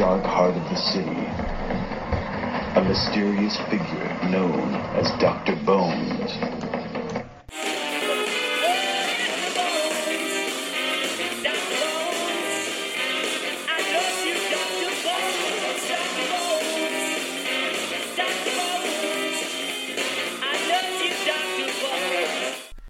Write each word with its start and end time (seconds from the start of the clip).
dark 0.00 0.24
heart 0.24 0.56
of 0.56 0.62
the 0.70 0.76
city, 0.76 1.10
a 2.74 2.82
mysterious 2.88 3.58
figure 3.68 4.30
known 4.30 4.74
as 4.96 5.10
Dr. 5.20 5.56
Bones. 5.56 6.32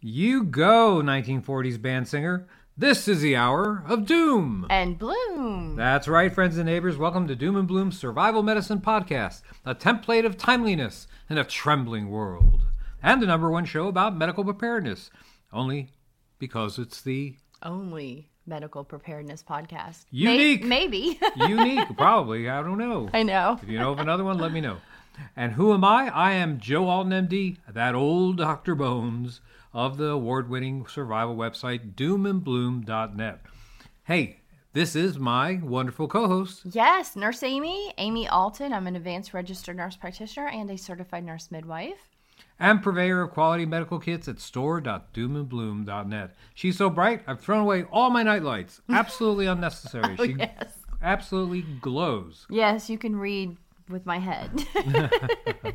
You 0.01 0.45
go, 0.45 1.03
1940s 1.03 1.83
band 1.83 2.07
singer. 2.07 2.47
This 2.81 3.07
is 3.09 3.21
the 3.21 3.37
hour 3.37 3.85
of 3.87 4.07
doom. 4.07 4.67
And 4.71 4.99
Bloom. 4.99 5.77
That's 5.77 6.09
right, 6.09 6.33
friends 6.33 6.57
and 6.57 6.65
neighbors. 6.65 6.97
Welcome 6.97 7.29
to 7.29 7.37
Doom 7.37 7.55
and 7.57 7.69
Bloom's 7.69 7.99
Survival 7.99 8.43
Medicine 8.43 8.81
Podcast, 8.81 9.43
a 9.67 9.75
template 9.75 10.25
of 10.25 10.39
timeliness 10.39 11.07
in 11.29 11.37
a 11.37 11.45
trembling 11.45 12.09
world, 12.09 12.63
and 13.03 13.21
the 13.21 13.27
number 13.27 13.51
one 13.51 13.67
show 13.67 13.87
about 13.87 14.17
medical 14.17 14.45
preparedness, 14.45 15.11
only 15.53 15.91
because 16.39 16.79
it's 16.79 17.03
the 17.03 17.37
Only 17.63 18.31
medical 18.47 18.83
preparedness 18.83 19.43
podcast. 19.43 20.07
Unique. 20.11 20.63
May- 20.65 20.87
maybe. 20.87 21.21
unique, 21.37 21.95
probably. 21.99 22.49
I 22.49 22.63
don't 22.63 22.79
know. 22.79 23.11
I 23.13 23.25
know. 23.25 23.59
If 23.63 23.69
you 23.69 23.79
know 23.79 23.93
of 23.93 23.99
another 23.99 24.25
one, 24.25 24.39
let 24.39 24.53
me 24.55 24.63
know. 24.63 24.79
And 25.37 25.53
who 25.53 25.75
am 25.75 25.85
I? 25.85 26.09
I 26.09 26.33
am 26.33 26.59
Joe 26.59 26.89
Alton, 26.89 27.29
MD, 27.29 27.59
that 27.69 27.95
old 27.95 28.39
Dr. 28.39 28.75
Bones 28.75 29.43
of 29.73 29.97
the 29.97 30.07
award 30.09 30.49
winning 30.49 30.87
survival 30.87 31.37
website 31.37 31.95
doomandbloom.net. 31.95 33.41
Hey, 34.05 34.41
this 34.73 34.95
is 34.97 35.19
my 35.19 35.61
wonderful 35.63 36.09
co 36.09 36.27
host. 36.29 36.63
Yes, 36.65 37.17
Nurse 37.17 37.43
Amy, 37.43 37.93
Amy 37.99 38.29
Alton. 38.29 38.73
I'm 38.73 38.87
an 38.87 38.97
advanced 38.97 39.35
registered 39.35 39.77
nurse 39.77 39.97
practitioner 39.97 40.49
and 40.49 40.71
a 40.71 40.77
certified 40.79 41.25
nurse 41.25 41.51
midwife. 41.51 42.09
and 42.59 42.83
purveyor 42.83 43.23
of 43.23 43.31
quality 43.31 43.65
medical 43.67 43.99
kits 43.99 44.29
at 44.29 44.39
store.doomandbloom.net. 44.41 46.35
She's 46.55 46.77
so 46.79 46.91
bright, 46.91 47.23
I've 47.27 47.41
thrown 47.41 47.61
away 47.61 47.85
all 47.85 48.11
my 48.11 48.23
night 48.23 48.43
lights. 48.43 48.81
Absolutely 48.91 49.47
unnecessary. 49.47 50.17
Oh, 50.19 50.25
she 50.25 50.35
Oh, 50.35 50.37
yes. 50.39 50.73
absolutely 51.03 51.63
glows. 51.81 52.47
Yes, 52.51 52.91
you 52.91 52.99
can 52.99 53.17
read 53.17 53.57
with 53.89 54.05
my 54.07 54.19
head. 54.19 54.51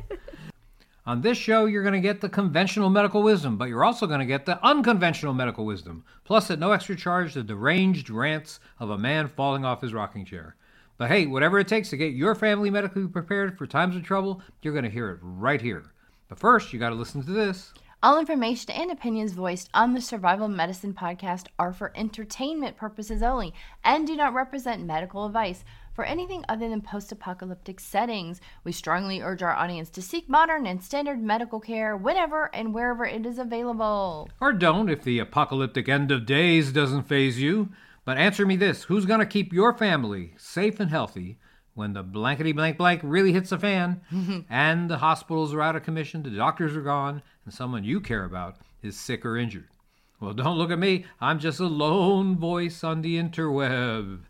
On 1.08 1.20
this 1.20 1.38
show, 1.38 1.66
you're 1.66 1.84
going 1.84 1.94
to 1.94 2.00
get 2.00 2.20
the 2.20 2.28
conventional 2.28 2.90
medical 2.90 3.22
wisdom, 3.22 3.56
but 3.56 3.68
you're 3.68 3.84
also 3.84 4.08
going 4.08 4.18
to 4.18 4.26
get 4.26 4.44
the 4.44 4.60
unconventional 4.66 5.32
medical 5.32 5.64
wisdom. 5.64 6.02
Plus, 6.24 6.50
at 6.50 6.58
no 6.58 6.72
extra 6.72 6.96
charge, 6.96 7.34
the 7.34 7.44
deranged 7.44 8.10
rants 8.10 8.58
of 8.80 8.90
a 8.90 8.98
man 8.98 9.28
falling 9.28 9.64
off 9.64 9.82
his 9.82 9.94
rocking 9.94 10.24
chair. 10.24 10.56
But 10.98 11.08
hey, 11.08 11.26
whatever 11.26 11.60
it 11.60 11.68
takes 11.68 11.90
to 11.90 11.96
get 11.96 12.14
your 12.14 12.34
family 12.34 12.70
medically 12.70 13.06
prepared 13.06 13.56
for 13.56 13.68
times 13.68 13.94
of 13.94 14.02
trouble, 14.02 14.42
you're 14.62 14.72
going 14.72 14.82
to 14.84 14.90
hear 14.90 15.10
it 15.10 15.18
right 15.22 15.62
here. 15.62 15.84
But 16.28 16.40
first, 16.40 16.72
you 16.72 16.80
got 16.80 16.88
to 16.88 16.96
listen 16.96 17.22
to 17.22 17.30
this. 17.30 17.72
All 18.02 18.18
information 18.18 18.72
and 18.72 18.90
opinions 18.90 19.32
voiced 19.32 19.70
on 19.72 19.94
the 19.94 20.00
Survival 20.00 20.48
Medicine 20.48 20.92
podcast 20.92 21.46
are 21.56 21.72
for 21.72 21.92
entertainment 21.94 22.76
purposes 22.76 23.22
only 23.22 23.54
and 23.84 24.06
do 24.06 24.16
not 24.16 24.34
represent 24.34 24.84
medical 24.84 25.24
advice 25.24 25.64
for 25.96 26.04
anything 26.04 26.44
other 26.48 26.68
than 26.68 26.82
post 26.82 27.10
apocalyptic 27.10 27.80
settings. 27.80 28.40
We 28.62 28.70
strongly 28.70 29.22
urge 29.22 29.42
our 29.42 29.56
audience 29.56 29.88
to 29.90 30.02
seek 30.02 30.28
modern 30.28 30.66
and 30.66 30.84
standard 30.84 31.22
medical 31.22 31.58
care 31.58 31.96
whenever 31.96 32.54
and 32.54 32.74
wherever 32.74 33.06
it 33.06 33.24
is 33.24 33.38
available. 33.38 34.28
Or 34.38 34.52
don't 34.52 34.90
if 34.90 35.02
the 35.02 35.18
apocalyptic 35.18 35.88
end 35.88 36.12
of 36.12 36.26
days 36.26 36.70
doesn't 36.70 37.08
faze 37.08 37.40
you. 37.40 37.70
But 38.04 38.18
answer 38.18 38.46
me 38.46 38.56
this 38.56 38.84
who's 38.84 39.06
going 39.06 39.20
to 39.20 39.26
keep 39.26 39.52
your 39.52 39.72
family 39.72 40.34
safe 40.36 40.78
and 40.78 40.90
healthy 40.90 41.38
when 41.74 41.94
the 41.94 42.02
blankety 42.02 42.52
blank 42.52 42.76
blank 42.76 43.00
really 43.02 43.32
hits 43.32 43.50
the 43.50 43.58
fan 43.58 44.02
and 44.50 44.90
the 44.90 44.98
hospitals 44.98 45.52
are 45.54 45.62
out 45.62 45.76
of 45.76 45.82
commission, 45.82 46.22
the 46.22 46.30
doctors 46.30 46.76
are 46.76 46.82
gone, 46.82 47.22
and 47.44 47.52
someone 47.52 47.84
you 47.84 48.00
care 48.00 48.24
about 48.24 48.58
is 48.82 48.96
sick 48.98 49.24
or 49.24 49.36
injured? 49.36 49.68
Well, 50.20 50.34
don't 50.34 50.58
look 50.58 50.70
at 50.70 50.78
me. 50.78 51.06
I'm 51.20 51.38
just 51.38 51.58
a 51.58 51.66
lone 51.66 52.36
voice 52.36 52.84
on 52.84 53.02
the 53.02 53.16
interweb. 53.16 54.20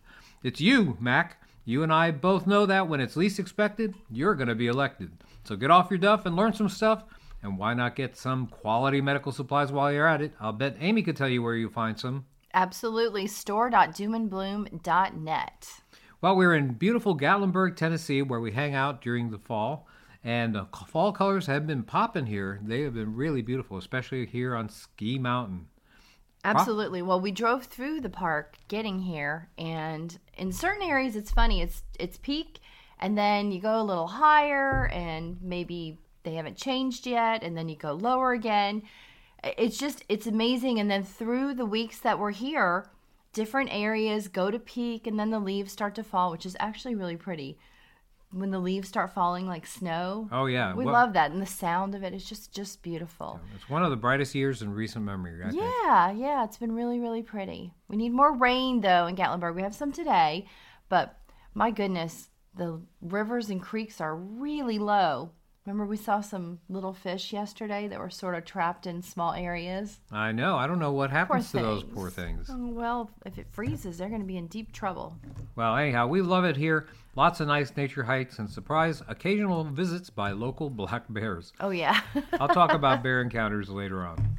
It's 0.43 0.61
you, 0.61 0.97
Mac. 1.01 1.41
You 1.69 1.83
and 1.83 1.93
I 1.93 2.13
both 2.13 2.47
know 2.47 2.65
that 2.65 2.89
when 2.89 3.01
it's 3.01 3.17
least 3.17 3.41
expected, 3.41 3.97
you're 4.09 4.37
going 4.37 4.47
to 4.47 4.55
be 4.55 4.69
elected. 4.69 5.11
So 5.43 5.57
get 5.57 5.73
off 5.73 5.91
your 5.91 5.99
duff 5.99 6.25
and 6.25 6.37
learn 6.37 6.53
some 6.53 6.69
stuff. 6.69 7.03
And 7.43 7.59
why 7.59 7.75
not 7.75 7.97
get 7.97 8.17
some 8.17 8.47
quality 8.47 9.01
medical 9.01 9.33
supplies 9.33 9.73
while 9.73 9.93
you're 9.93 10.07
at 10.07 10.23
it? 10.23 10.33
I'll 10.41 10.53
bet 10.53 10.77
Amy 10.79 11.03
could 11.03 11.17
tell 11.17 11.29
you 11.29 11.43
where 11.43 11.57
you 11.57 11.69
find 11.69 11.99
some. 11.99 12.25
Absolutely. 12.55 13.27
Store.doomandbloom.net. 13.27 15.69
Well, 16.21 16.37
we're 16.37 16.55
in 16.55 16.75
beautiful 16.75 17.19
Gatlinburg, 17.19 17.75
Tennessee, 17.75 18.23
where 18.23 18.41
we 18.41 18.53
hang 18.53 18.77
out 18.77 19.03
during 19.03 19.33
the 19.33 19.39
fall. 19.39 19.89
And 20.23 20.55
the 20.55 20.69
fall 20.87 21.11
colors 21.11 21.47
have 21.47 21.67
been 21.67 21.83
popping 21.83 22.27
here. 22.27 22.61
They 22.63 22.83
have 22.83 22.95
been 22.95 23.17
really 23.17 23.43
beautiful, 23.43 23.77
especially 23.77 24.25
here 24.27 24.55
on 24.55 24.69
Ski 24.69 25.19
Mountain. 25.19 25.67
Absolutely. 26.47 27.03
Well, 27.03 27.21
we 27.21 27.33
drove 27.33 27.65
through 27.65 28.01
the 28.01 28.09
park 28.09 28.57
getting 28.69 29.01
here, 29.01 29.49
and 29.59 30.19
in 30.37 30.53
certain 30.53 30.89
areas, 30.89 31.17
it's 31.17 31.31
funny. 31.31 31.61
It's 31.61 31.83
it's 31.99 32.19
peak, 32.19 32.61
and 33.01 33.19
then 33.19 33.51
you 33.51 33.61
go 33.61 33.81
a 33.81 33.83
little 33.83 34.07
higher, 34.07 34.87
and 34.87 35.39
maybe 35.43 35.99
they 36.23 36.35
haven't 36.35 36.57
changed 36.57 37.07
yet, 37.07 37.43
and 37.43 37.57
then 37.57 37.69
you 37.69 37.77
go 37.77 37.93
lower 37.93 38.33
again. 38.33 38.83
It's 39.43 39.77
just 39.77 40.05
it's 40.09 40.27
amazing. 40.27 40.79
And 40.79 40.91
then 40.91 41.03
through 41.03 41.55
the 41.55 41.67
weeks 41.67 41.99
that 42.01 42.19
we're 42.19 42.31
here, 42.31 42.87
different 43.33 43.71
areas 43.73 44.29
go 44.29 44.51
to 44.51 44.59
peak, 44.59 45.07
and 45.07 45.19
then 45.19 45.31
the 45.31 45.41
leaves 45.41 45.73
start 45.73 45.95
to 45.97 46.05
fall, 46.05 46.31
which 46.31 46.47
is 46.47 46.57
actually 46.61 46.95
really 46.95 47.17
pretty. 47.17 47.59
When 48.33 48.51
the 48.51 48.59
leaves 48.59 48.89
start 48.89 49.13
falling 49.15 49.47
like 49.47 49.67
snow. 49.67 50.29
Oh, 50.33 50.47
yeah. 50.47 50.75
We 50.75 50.85
Well- 50.85 50.93
love 50.93 51.13
that, 51.15 51.31
and 51.31 51.41
the 51.41 51.47
sound 51.47 51.95
of 51.95 52.03
it 52.03 52.13
is 52.13 52.25
just 52.25 52.53
just 52.53 52.83
beautiful. 52.83 53.41
It's 53.55 53.71
one 53.71 53.83
of 53.85 53.91
the 53.91 53.97
brightest 53.97 54.35
years 54.35 54.63
in 54.63 54.73
recent 54.75 55.05
memory, 55.05 55.41
I 55.43 55.51
think. 55.51 55.63
Yeah, 55.63 56.11
yeah, 56.11 56.45
it's 56.45 56.59
been 56.59 56.73
really, 56.75 56.99
really 56.99 57.23
pretty. 57.23 57.73
We 57.89 57.97
need 57.97 58.13
more 58.13 58.33
rain 58.37 58.81
though 58.81 59.07
in 59.07 59.17
Gatlinburg. 59.17 59.55
We 59.55 59.63
have 59.63 59.75
some 59.75 59.93
today, 59.93 60.47
but 60.89 61.19
my 61.55 61.71
goodness, 61.71 62.31
the 62.55 62.83
rivers 63.01 63.49
and 63.49 63.63
creeks 63.63 64.01
are 64.01 64.17
really 64.17 64.79
low. 64.79 65.31
Remember, 65.67 65.85
we 65.85 65.97
saw 65.97 66.21
some 66.21 66.61
little 66.69 66.93
fish 66.93 67.33
yesterday 67.33 67.89
that 67.89 67.99
were 67.99 68.09
sort 68.09 68.37
of 68.37 68.45
trapped 68.45 68.87
in 68.87 69.03
small 69.03 69.33
areas. 69.33 69.99
I 70.13 70.31
know. 70.31 70.57
I 70.57 70.69
don't 70.69 70.79
know 70.79 70.93
what 70.93 71.11
Poor 71.11 71.19
happens 71.19 71.47
to 71.47 71.59
things. 71.59 71.65
those 71.67 71.83
poor 71.83 72.09
things. 72.09 72.49
Oh, 72.49 72.69
well, 72.69 73.11
if 73.25 73.37
it 73.37 73.49
freezes, 73.51 73.99
they're 73.99 74.09
going 74.09 74.21
to 74.21 74.27
be 74.27 74.37
in 74.37 74.47
deep 74.47 74.71
trouble. 74.71 75.17
Well, 75.57 75.77
anyhow, 75.77 76.07
we 76.07 76.23
love 76.23 76.45
it 76.45 76.57
here. 76.57 76.87
Lots 77.17 77.41
of 77.41 77.49
nice 77.49 77.77
nature 77.77 78.05
hikes 78.05 78.39
and 78.39 78.49
surprise 78.49 79.03
occasional 79.09 79.65
visits 79.65 80.09
by 80.09 80.31
local 80.31 80.71
black 80.71 81.03
bears. 81.09 81.53
Oh 81.59 81.71
yeah, 81.71 82.01
I'll 82.35 82.47
talk 82.47 82.73
about 82.73 83.03
bear 83.03 83.21
encounters 83.21 83.69
later 83.69 84.07
on. 84.07 84.39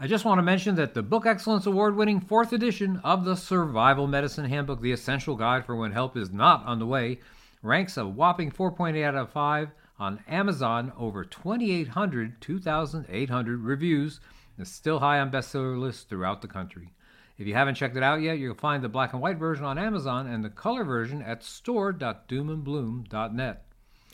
I 0.00 0.08
just 0.08 0.24
want 0.24 0.38
to 0.38 0.42
mention 0.42 0.74
that 0.76 0.94
the 0.94 1.02
Book 1.02 1.26
Excellence 1.26 1.66
Award 1.66 1.94
winning 1.94 2.20
fourth 2.20 2.52
edition 2.54 3.00
of 3.04 3.24
the 3.24 3.36
Survival 3.36 4.06
Medicine 4.08 4.46
Handbook, 4.46 4.80
the 4.80 4.92
essential 4.92 5.36
guide 5.36 5.64
for 5.66 5.76
when 5.76 5.92
help 5.92 6.16
is 6.16 6.32
not 6.32 6.64
on 6.66 6.78
the 6.80 6.86
way, 6.86 7.20
ranks 7.62 7.98
a 7.98 8.06
whopping 8.08 8.50
4.8 8.50 9.04
out 9.04 9.14
of 9.14 9.30
5 9.30 9.68
on 10.00 10.24
Amazon, 10.26 10.92
over 10.98 11.24
2,800, 11.24 12.40
2,800 12.40 13.60
reviews, 13.60 14.18
and 14.56 14.66
is 14.66 14.72
still 14.72 14.98
high 14.98 15.20
on 15.20 15.30
bestseller 15.30 15.78
lists 15.78 16.02
throughout 16.04 16.42
the 16.42 16.48
country. 16.48 16.92
If 17.38 17.46
you 17.46 17.54
haven't 17.54 17.76
checked 17.76 17.96
it 17.96 18.02
out 18.02 18.20
yet, 18.20 18.38
you'll 18.38 18.54
find 18.54 18.82
the 18.82 18.88
black 18.88 19.12
and 19.12 19.22
white 19.22 19.38
version 19.38 19.64
on 19.64 19.78
Amazon 19.78 20.26
and 20.26 20.44
the 20.44 20.50
color 20.50 20.82
version 20.84 21.22
at 21.22 21.44
store.doomandbloom.net. 21.44 23.64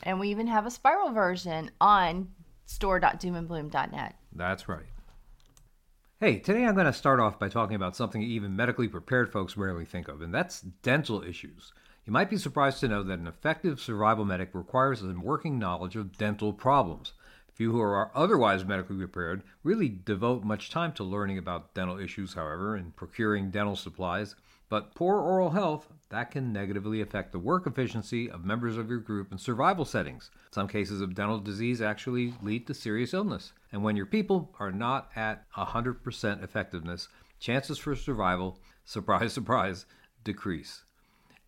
and 0.03 0.19
we 0.19 0.29
even 0.29 0.47
have 0.47 0.65
a 0.65 0.71
spiral 0.71 1.11
version 1.11 1.71
on 1.81 2.29
store.doomandbloom.net. 2.65 4.15
That's 4.33 4.69
right. 4.69 4.85
Hey, 6.19 6.39
today 6.39 6.65
I'm 6.65 6.73
going 6.73 6.87
to 6.87 6.93
start 6.93 7.19
off 7.19 7.37
by 7.37 7.47
talking 7.47 7.75
about 7.75 7.95
something 7.95 8.21
even 8.21 8.55
medically 8.55 8.87
prepared 8.87 9.31
folks 9.31 9.55
rarely 9.55 9.85
think 9.85 10.07
of, 10.07 10.21
and 10.21 10.33
that's 10.33 10.61
dental 10.61 11.23
issues. 11.23 11.71
You 12.07 12.13
might 12.13 12.29
be 12.29 12.37
surprised 12.37 12.79
to 12.79 12.87
know 12.87 13.03
that 13.03 13.19
an 13.19 13.27
effective 13.27 13.81
survival 13.81 14.23
medic 14.23 14.51
requires 14.53 15.03
a 15.03 15.07
working 15.07 15.59
knowledge 15.59 15.97
of 15.97 16.17
dental 16.17 16.53
problems. 16.53 17.11
Few 17.53 17.73
who 17.73 17.81
are 17.81 18.11
otherwise 18.15 18.63
medically 18.63 18.95
prepared 18.95 19.43
really 19.61 19.89
devote 19.89 20.45
much 20.45 20.69
time 20.69 20.93
to 20.93 21.03
learning 21.03 21.37
about 21.37 21.73
dental 21.73 21.99
issues, 21.99 22.35
however, 22.35 22.77
and 22.77 22.95
procuring 22.95 23.51
dental 23.51 23.75
supplies. 23.75 24.35
But 24.69 24.95
poor 24.95 25.19
oral 25.19 25.49
health, 25.49 25.89
that 26.07 26.31
can 26.31 26.53
negatively 26.53 27.01
affect 27.01 27.33
the 27.33 27.39
work 27.39 27.67
efficiency 27.67 28.31
of 28.31 28.45
members 28.45 28.77
of 28.77 28.89
your 28.89 28.99
group 28.99 29.33
in 29.33 29.37
survival 29.37 29.83
settings. 29.83 30.31
Some 30.51 30.69
cases 30.69 31.01
of 31.01 31.13
dental 31.13 31.39
disease 31.39 31.81
actually 31.81 32.33
lead 32.41 32.67
to 32.67 32.73
serious 32.73 33.13
illness. 33.13 33.51
And 33.73 33.83
when 33.83 33.97
your 33.97 34.05
people 34.05 34.55
are 34.61 34.71
not 34.71 35.09
at 35.17 35.43
100% 35.57 36.41
effectiveness, 36.41 37.09
chances 37.41 37.77
for 37.77 37.97
survival, 37.97 38.59
surprise, 38.85 39.33
surprise, 39.33 39.85
decrease. 40.23 40.83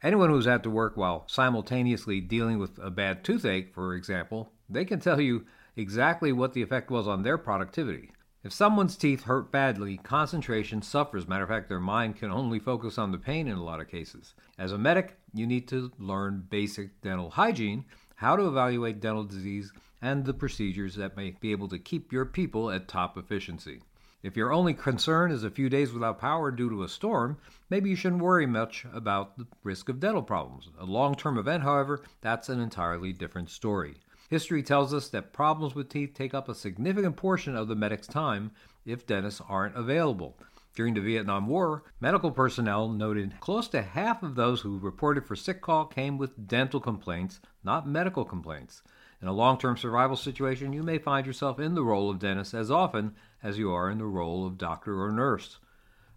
Anyone 0.01 0.29
who's 0.29 0.45
had 0.45 0.63
to 0.63 0.69
work 0.69 0.95
while 0.95 1.25
simultaneously 1.27 2.21
dealing 2.21 2.57
with 2.57 2.79
a 2.81 2.89
bad 2.89 3.23
toothache, 3.23 3.73
for 3.73 3.95
example, 3.95 4.53
they 4.69 4.85
can 4.85 5.01
tell 5.01 5.19
you 5.19 5.45
exactly 5.75 6.31
what 6.31 6.53
the 6.53 6.61
effect 6.61 6.89
was 6.89 7.05
on 7.05 7.23
their 7.23 7.37
productivity. 7.37 8.11
If 8.41 8.53
someone's 8.53 8.95
teeth 8.95 9.23
hurt 9.23 9.51
badly, 9.51 9.97
concentration 9.97 10.81
suffers. 10.81 11.27
Matter 11.27 11.43
of 11.43 11.49
fact, 11.49 11.67
their 11.67 11.81
mind 11.81 12.15
can 12.15 12.31
only 12.31 12.59
focus 12.59 12.97
on 12.97 13.11
the 13.11 13.17
pain 13.17 13.49
in 13.49 13.57
a 13.57 13.63
lot 13.63 13.81
of 13.81 13.89
cases. 13.89 14.33
As 14.57 14.71
a 14.71 14.77
medic, 14.77 15.17
you 15.33 15.45
need 15.45 15.67
to 15.67 15.91
learn 15.99 16.47
basic 16.49 17.01
dental 17.01 17.31
hygiene, 17.31 17.83
how 18.15 18.37
to 18.37 18.47
evaluate 18.47 19.01
dental 19.01 19.25
disease, 19.25 19.73
and 20.01 20.23
the 20.23 20.33
procedures 20.33 20.95
that 20.95 21.17
may 21.17 21.31
be 21.41 21.51
able 21.51 21.67
to 21.67 21.77
keep 21.77 22.13
your 22.13 22.25
people 22.25 22.71
at 22.71 22.87
top 22.87 23.17
efficiency. 23.17 23.81
If 24.21 24.35
your 24.35 24.51
only 24.51 24.73
concern 24.73 25.31
is 25.31 25.45
a 25.45 25.49
few 25.49 25.69
days 25.69 25.93
without 25.93 26.19
power 26.19 26.51
due 26.51 26.69
to 26.69 26.83
a 26.83 26.89
storm, 26.89 27.37
maybe 27.69 27.89
you 27.89 27.95
shouldn't 27.95 28.21
worry 28.21 28.45
much 28.45 28.85
about 28.93 29.37
the 29.37 29.47
risk 29.63 29.87
of 29.87 30.01
dental 30.01 30.21
problems. 30.21 30.69
A 30.77 30.83
long 30.83 31.15
term 31.15 31.37
event, 31.37 31.63
however, 31.63 32.03
that's 32.19 32.49
an 32.49 32.59
entirely 32.59 33.13
different 33.13 33.49
story. 33.49 33.95
History 34.29 34.61
tells 34.61 34.93
us 34.93 35.07
that 35.09 35.31
problems 35.31 35.73
with 35.73 35.87
teeth 35.87 36.13
take 36.13 36.33
up 36.33 36.49
a 36.49 36.53
significant 36.53 37.15
portion 37.15 37.55
of 37.55 37.69
the 37.69 37.75
medic's 37.75 38.07
time 38.07 38.51
if 38.85 39.07
dentists 39.07 39.41
aren't 39.47 39.77
available. 39.77 40.37
During 40.75 40.95
the 40.95 41.01
Vietnam 41.01 41.47
War, 41.47 41.83
medical 42.01 42.31
personnel 42.31 42.89
noted 42.89 43.39
close 43.39 43.69
to 43.69 43.81
half 43.81 44.21
of 44.21 44.35
those 44.35 44.59
who 44.61 44.77
reported 44.79 45.25
for 45.25 45.37
sick 45.37 45.61
call 45.61 45.85
came 45.85 46.17
with 46.17 46.45
dental 46.47 46.81
complaints, 46.81 47.39
not 47.63 47.87
medical 47.87 48.25
complaints. 48.25 48.83
In 49.21 49.27
a 49.27 49.33
long 49.33 49.57
term 49.57 49.75
survival 49.75 50.15
situation, 50.15 50.71
you 50.71 50.81
may 50.81 50.97
find 50.97 51.27
yourself 51.27 51.59
in 51.59 51.75
the 51.75 51.83
role 51.83 52.09
of 52.09 52.19
dentist 52.19 52.53
as 52.53 52.71
often 52.71 53.15
as 53.43 53.57
you 53.57 53.71
are 53.71 53.89
in 53.89 53.97
the 53.97 54.05
role 54.05 54.47
of 54.47 54.57
doctor 54.57 55.01
or 55.03 55.11
nurse. 55.11 55.59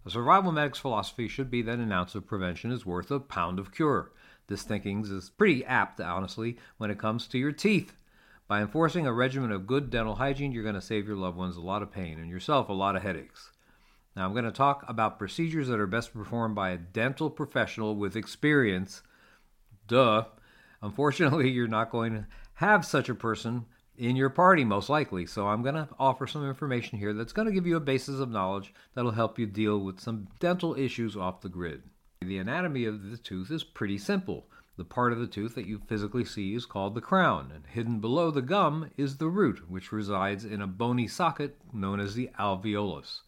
A 0.05 0.09
survival 0.09 0.51
medic's 0.51 0.79
philosophy 0.79 1.27
should 1.27 1.49
be 1.49 1.61
that 1.61 1.79
an 1.79 1.91
ounce 1.91 2.15
of 2.15 2.27
prevention 2.27 2.71
is 2.71 2.85
worth 2.85 3.11
a 3.11 3.19
pound 3.19 3.59
of 3.59 3.73
cure. 3.73 4.11
This 4.47 4.63
thinking 4.63 5.05
is 5.05 5.29
pretty 5.29 5.63
apt, 5.65 5.99
honestly, 6.01 6.57
when 6.77 6.91
it 6.91 6.99
comes 6.99 7.27
to 7.27 7.37
your 7.37 7.51
teeth. 7.51 7.93
By 8.47 8.61
enforcing 8.61 9.07
a 9.07 9.13
regimen 9.13 9.51
of 9.51 9.67
good 9.67 9.89
dental 9.89 10.15
hygiene, 10.15 10.51
you're 10.51 10.63
going 10.63 10.75
to 10.75 10.81
save 10.81 11.07
your 11.07 11.15
loved 11.15 11.37
ones 11.37 11.55
a 11.55 11.61
lot 11.61 11.81
of 11.81 11.91
pain 11.91 12.19
and 12.19 12.29
yourself 12.29 12.67
a 12.67 12.73
lot 12.73 12.95
of 12.95 13.01
headaches. 13.01 13.51
Now, 14.15 14.25
I'm 14.25 14.33
going 14.33 14.43
to 14.45 14.51
talk 14.51 14.83
about 14.87 15.17
procedures 15.17 15.69
that 15.69 15.79
are 15.79 15.87
best 15.87 16.13
performed 16.13 16.55
by 16.55 16.71
a 16.71 16.77
dental 16.77 17.29
professional 17.29 17.95
with 17.95 18.15
experience. 18.15 19.01
Duh. 19.87 20.25
Unfortunately, 20.81 21.49
you're 21.51 21.67
not 21.67 21.89
going 21.89 22.13
to 22.13 22.27
have 22.55 22.85
such 22.85 23.09
a 23.09 23.15
person 23.15 23.65
in 23.97 24.15
your 24.15 24.29
party, 24.29 24.63
most 24.63 24.89
likely. 24.89 25.25
So, 25.25 25.47
I'm 25.47 25.61
going 25.61 25.75
to 25.75 25.89
offer 25.99 26.27
some 26.27 26.47
information 26.47 26.97
here 26.97 27.13
that's 27.13 27.33
going 27.33 27.47
to 27.47 27.53
give 27.53 27.67
you 27.67 27.75
a 27.75 27.81
basis 27.81 28.19
of 28.19 28.31
knowledge 28.31 28.73
that'll 28.95 29.11
help 29.11 29.37
you 29.37 29.45
deal 29.45 29.79
with 29.79 29.99
some 29.99 30.27
dental 30.39 30.75
issues 30.75 31.15
off 31.15 31.41
the 31.41 31.49
grid. 31.49 31.83
The 32.21 32.37
anatomy 32.37 32.85
of 32.85 33.11
the 33.11 33.17
tooth 33.17 33.51
is 33.51 33.63
pretty 33.63 33.97
simple. 33.97 34.47
The 34.75 34.85
part 34.85 35.13
of 35.13 35.19
the 35.19 35.27
tooth 35.27 35.53
that 35.53 35.67
you 35.67 35.77
physically 35.87 36.25
see 36.25 36.55
is 36.55 36.65
called 36.65 36.95
the 36.95 37.01
crown, 37.01 37.51
and 37.53 37.67
hidden 37.67 37.99
below 37.99 38.31
the 38.31 38.41
gum 38.41 38.89
is 38.97 39.17
the 39.17 39.27
root, 39.27 39.69
which 39.69 39.91
resides 39.91 40.45
in 40.45 40.61
a 40.61 40.67
bony 40.67 41.07
socket 41.07 41.57
known 41.71 41.99
as 41.99 42.15
the 42.15 42.31
alveolus. 42.39 43.21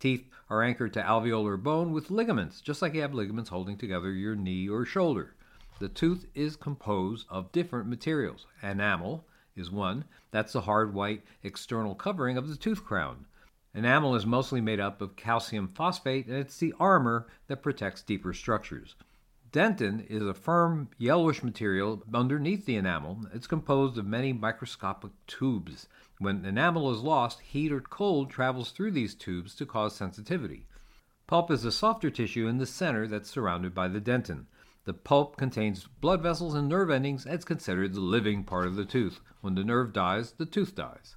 Teeth 0.00 0.28
are 0.50 0.62
anchored 0.62 0.92
to 0.94 1.02
alveolar 1.02 1.62
bone 1.62 1.92
with 1.92 2.10
ligaments, 2.10 2.60
just 2.60 2.82
like 2.82 2.94
you 2.94 3.02
have 3.02 3.14
ligaments 3.14 3.50
holding 3.50 3.76
together 3.76 4.10
your 4.10 4.34
knee 4.34 4.68
or 4.68 4.84
shoulder. 4.84 5.34
The 5.78 5.88
tooth 5.88 6.26
is 6.34 6.56
composed 6.56 7.26
of 7.28 7.52
different 7.52 7.88
materials. 7.88 8.46
Enamel 8.62 9.24
is 9.54 9.70
one, 9.70 10.04
that's 10.32 10.52
the 10.52 10.62
hard 10.62 10.92
white 10.92 11.22
external 11.42 11.94
covering 11.94 12.36
of 12.36 12.48
the 12.48 12.56
tooth 12.56 12.84
crown. 12.84 13.26
Enamel 13.74 14.16
is 14.16 14.26
mostly 14.26 14.60
made 14.60 14.80
up 14.80 15.00
of 15.00 15.14
calcium 15.14 15.68
phosphate, 15.68 16.26
and 16.26 16.36
it's 16.36 16.58
the 16.58 16.74
armor 16.80 17.28
that 17.46 17.62
protects 17.62 18.02
deeper 18.02 18.32
structures. 18.32 18.96
Dentin 19.52 20.04
is 20.08 20.26
a 20.26 20.34
firm 20.34 20.88
yellowish 20.98 21.42
material 21.42 22.02
underneath 22.12 22.66
the 22.66 22.76
enamel. 22.76 23.26
It's 23.32 23.46
composed 23.46 23.96
of 23.96 24.04
many 24.04 24.32
microscopic 24.32 25.12
tubes. 25.26 25.86
When 26.18 26.44
enamel 26.44 26.90
is 26.90 27.02
lost, 27.02 27.40
heat 27.40 27.70
or 27.70 27.80
cold 27.80 28.30
travels 28.30 28.72
through 28.72 28.90
these 28.90 29.14
tubes 29.14 29.54
to 29.54 29.64
cause 29.64 29.94
sensitivity. 29.94 30.66
Pulp 31.28 31.50
is 31.50 31.64
a 31.64 31.70
softer 31.70 32.10
tissue 32.10 32.48
in 32.48 32.58
the 32.58 32.66
center 32.66 33.06
that's 33.06 33.30
surrounded 33.30 33.74
by 33.74 33.86
the 33.86 34.00
dentin. 34.00 34.46
The 34.88 34.94
pulp 34.94 35.36
contains 35.36 35.86
blood 36.00 36.22
vessels 36.22 36.54
and 36.54 36.66
nerve 36.66 36.88
endings 36.88 37.26
and 37.26 37.34
it's 37.34 37.44
considered 37.44 37.92
the 37.92 38.00
living 38.00 38.42
part 38.42 38.66
of 38.66 38.74
the 38.74 38.86
tooth. 38.86 39.20
When 39.42 39.54
the 39.54 39.62
nerve 39.62 39.92
dies, 39.92 40.32
the 40.32 40.46
tooth 40.46 40.74
dies. 40.74 41.14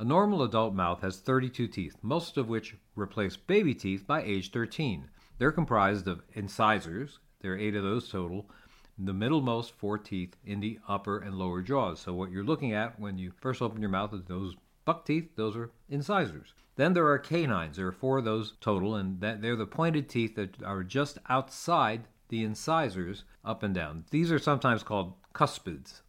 A 0.00 0.04
normal 0.04 0.42
adult 0.42 0.74
mouth 0.74 1.00
has 1.02 1.20
32 1.20 1.68
teeth, 1.68 1.94
most 2.02 2.36
of 2.36 2.48
which 2.48 2.74
replace 2.96 3.36
baby 3.36 3.72
teeth 3.72 4.04
by 4.04 4.24
age 4.24 4.50
13. 4.50 5.08
They're 5.38 5.52
comprised 5.52 6.08
of 6.08 6.24
incisors, 6.32 7.20
there 7.38 7.52
are 7.52 7.56
eight 7.56 7.76
of 7.76 7.84
those 7.84 8.08
total. 8.08 8.50
The 8.98 9.14
middlemost 9.14 9.74
four 9.76 9.96
teeth 9.96 10.34
in 10.44 10.58
the 10.58 10.80
upper 10.88 11.20
and 11.20 11.36
lower 11.36 11.62
jaws. 11.62 12.00
So 12.00 12.12
what 12.12 12.32
you're 12.32 12.42
looking 12.42 12.72
at 12.72 12.98
when 12.98 13.16
you 13.16 13.30
first 13.40 13.62
open 13.62 13.80
your 13.80 13.90
mouth 13.90 14.12
is 14.12 14.24
those 14.24 14.56
buck 14.84 15.04
teeth. 15.04 15.36
Those 15.36 15.54
are 15.54 15.70
incisors. 15.88 16.52
Then 16.74 16.94
there 16.94 17.06
are 17.06 17.18
canines. 17.20 17.76
There 17.76 17.86
are 17.86 17.92
four 17.92 18.18
of 18.18 18.24
those 18.24 18.54
total, 18.60 18.96
and 18.96 19.20
that 19.20 19.40
they're 19.40 19.54
the 19.54 19.66
pointed 19.66 20.08
teeth 20.08 20.34
that 20.34 20.60
are 20.64 20.82
just 20.82 21.18
outside 21.28 22.08
the 22.32 22.42
incisors, 22.44 23.24
up 23.44 23.62
and 23.62 23.74
down. 23.74 24.06
These 24.10 24.32
are 24.32 24.38
sometimes 24.38 24.82
called 24.82 25.12
cuspids. 25.34 26.00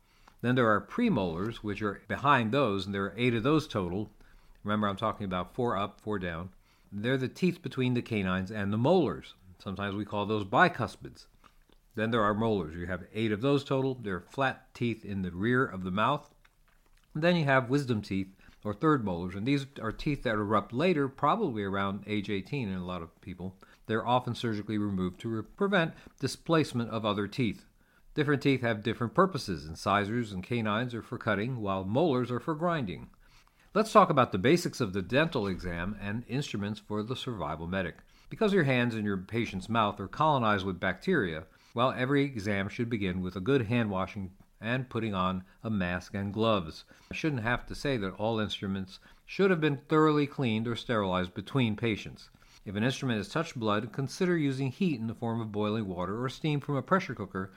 Then 0.42 0.56
there 0.56 0.70
are 0.70 0.80
premolars, 0.80 1.58
which 1.58 1.82
are 1.82 2.02
behind 2.08 2.54
those, 2.54 2.86
and 2.86 2.96
there 2.96 3.04
are 3.04 3.14
eight 3.18 3.36
of 3.36 3.44
those 3.44 3.68
total. 3.68 4.10
Remember, 4.64 4.88
I'm 4.88 4.96
talking 4.96 5.26
about 5.26 5.54
four 5.54 5.76
up, 5.76 6.00
four 6.00 6.18
down. 6.20 6.52
They're 6.94 7.18
the 7.18 7.28
teeth 7.28 7.62
between 7.62 7.94
the 7.94 8.02
canines 8.02 8.52
and 8.52 8.72
the 8.72 8.78
molars. 8.78 9.34
Sometimes 9.60 9.96
we 9.96 10.06
call 10.06 10.26
those 10.26 10.46
bicuspids. 10.46 11.26
Then 11.96 12.12
there 12.12 12.24
are 12.24 12.34
molars. 12.34 12.74
You 12.74 12.88
have 12.88 13.04
eight 13.14 13.34
of 13.34 13.42
those 13.42 13.66
total. 13.66 13.96
They're 13.96 14.22
flat 14.22 14.74
teeth 14.74 15.04
in 15.04 15.24
the 15.24 15.32
rear 15.32 15.66
of 15.66 15.84
the 15.84 15.92
mouth. 15.92 16.30
And 17.14 17.22
then 17.22 17.36
you 17.36 17.44
have 17.44 17.70
wisdom 17.70 18.02
teeth 18.02 18.30
or 18.64 18.74
third 18.74 19.04
molars, 19.04 19.36
and 19.36 19.46
these 19.46 19.66
are 19.82 19.92
teeth 19.92 20.24
that 20.24 20.36
erupt 20.36 20.72
later, 20.72 21.10
probably 21.10 21.64
around 21.64 22.06
age 22.08 22.30
18 22.30 22.70
in 22.70 22.76
a 22.76 22.86
lot 22.86 23.02
of 23.02 23.20
people. 23.20 23.58
They're 23.86 24.06
often 24.06 24.36
surgically 24.36 24.78
removed 24.78 25.20
to 25.22 25.30
re- 25.30 25.44
prevent 25.44 25.94
displacement 26.20 26.90
of 26.90 27.06
other 27.06 27.28
teeth. 27.28 27.66
Different 28.16 28.44
teeth 28.44 28.62
have 28.62 28.84
different 28.84 29.14
purposes. 29.14 29.66
Incisors 29.66 30.32
and 30.32 30.44
canines 30.44 30.94
are 30.94 31.02
for 31.02 31.18
cutting, 31.18 31.62
while 31.62 31.84
molars 31.84 32.32
are 32.32 32.40
for 32.40 32.56
grinding. 32.56 33.10
Let's 33.74 33.92
talk 33.92 34.12
about 34.12 34.32
the 34.32 34.38
basics 34.38 34.80
of 34.80 34.94
the 34.94 35.02
dental 35.02 35.48
exam 35.48 35.98
and 36.00 36.24
instruments 36.28 36.80
for 36.80 37.02
the 37.02 37.16
survival 37.16 37.66
medic. 37.66 37.96
Because 38.30 38.54
your 38.54 38.66
hands 38.66 38.94
and 38.94 39.04
your 39.04 39.18
patient's 39.18 39.68
mouth 39.68 40.00
are 40.00 40.08
colonized 40.08 40.66
with 40.66 40.80
bacteria, 40.80 41.46
well, 41.74 41.92
every 41.98 42.24
exam 42.24 42.70
should 42.70 42.90
begin 42.90 43.22
with 43.22 43.36
a 43.36 43.42
good 43.42 43.64
hand 43.64 43.90
washing 43.90 44.32
and 44.62 44.90
putting 44.90 45.14
on 45.14 45.44
a 45.64 45.70
mask 45.70 46.14
and 46.14 46.34
gloves. 46.34 46.86
I 47.12 47.16
shouldn't 47.16 47.42
have 47.42 47.66
to 47.66 47.76
say 47.76 47.98
that 47.98 48.14
all 48.14 48.40
instruments 48.40 49.00
should 49.26 49.50
have 49.50 49.60
been 49.60 49.82
thoroughly 49.90 50.28
cleaned 50.28 50.68
or 50.68 50.76
sterilized 50.76 51.34
between 51.34 51.76
patients. 51.76 52.30
If 52.66 52.76
an 52.76 52.84
instrument 52.84 53.18
has 53.18 53.28
touched 53.28 53.60
blood, 53.60 53.92
consider 53.92 54.38
using 54.38 54.72
heat 54.72 55.00
in 55.00 55.08
the 55.08 55.14
form 55.14 55.42
of 55.42 55.52
boiling 55.52 55.86
water 55.86 56.24
or 56.24 56.30
steam 56.30 56.62
from 56.62 56.78
a 56.78 56.82
pressure 56.82 57.14
cooker, 57.14 57.52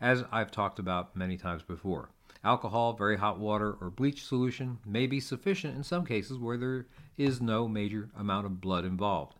as 0.00 0.24
I've 0.30 0.50
talked 0.50 0.78
about 0.78 1.16
many 1.16 1.38
times 1.38 1.62
before. 1.62 2.10
Alcohol, 2.44 2.92
very 2.92 3.16
hot 3.16 3.38
water, 3.38 3.72
or 3.80 3.90
bleach 3.90 4.24
solution 4.24 4.78
may 4.84 5.06
be 5.06 5.18
sufficient 5.18 5.76
in 5.76 5.82
some 5.82 6.04
cases 6.04 6.38
where 6.38 6.58
there 6.58 6.86
is 7.16 7.40
no 7.40 7.68
major 7.68 8.10
amount 8.16 8.46
of 8.46 8.60
blood 8.60 8.84
involved. 8.84 9.34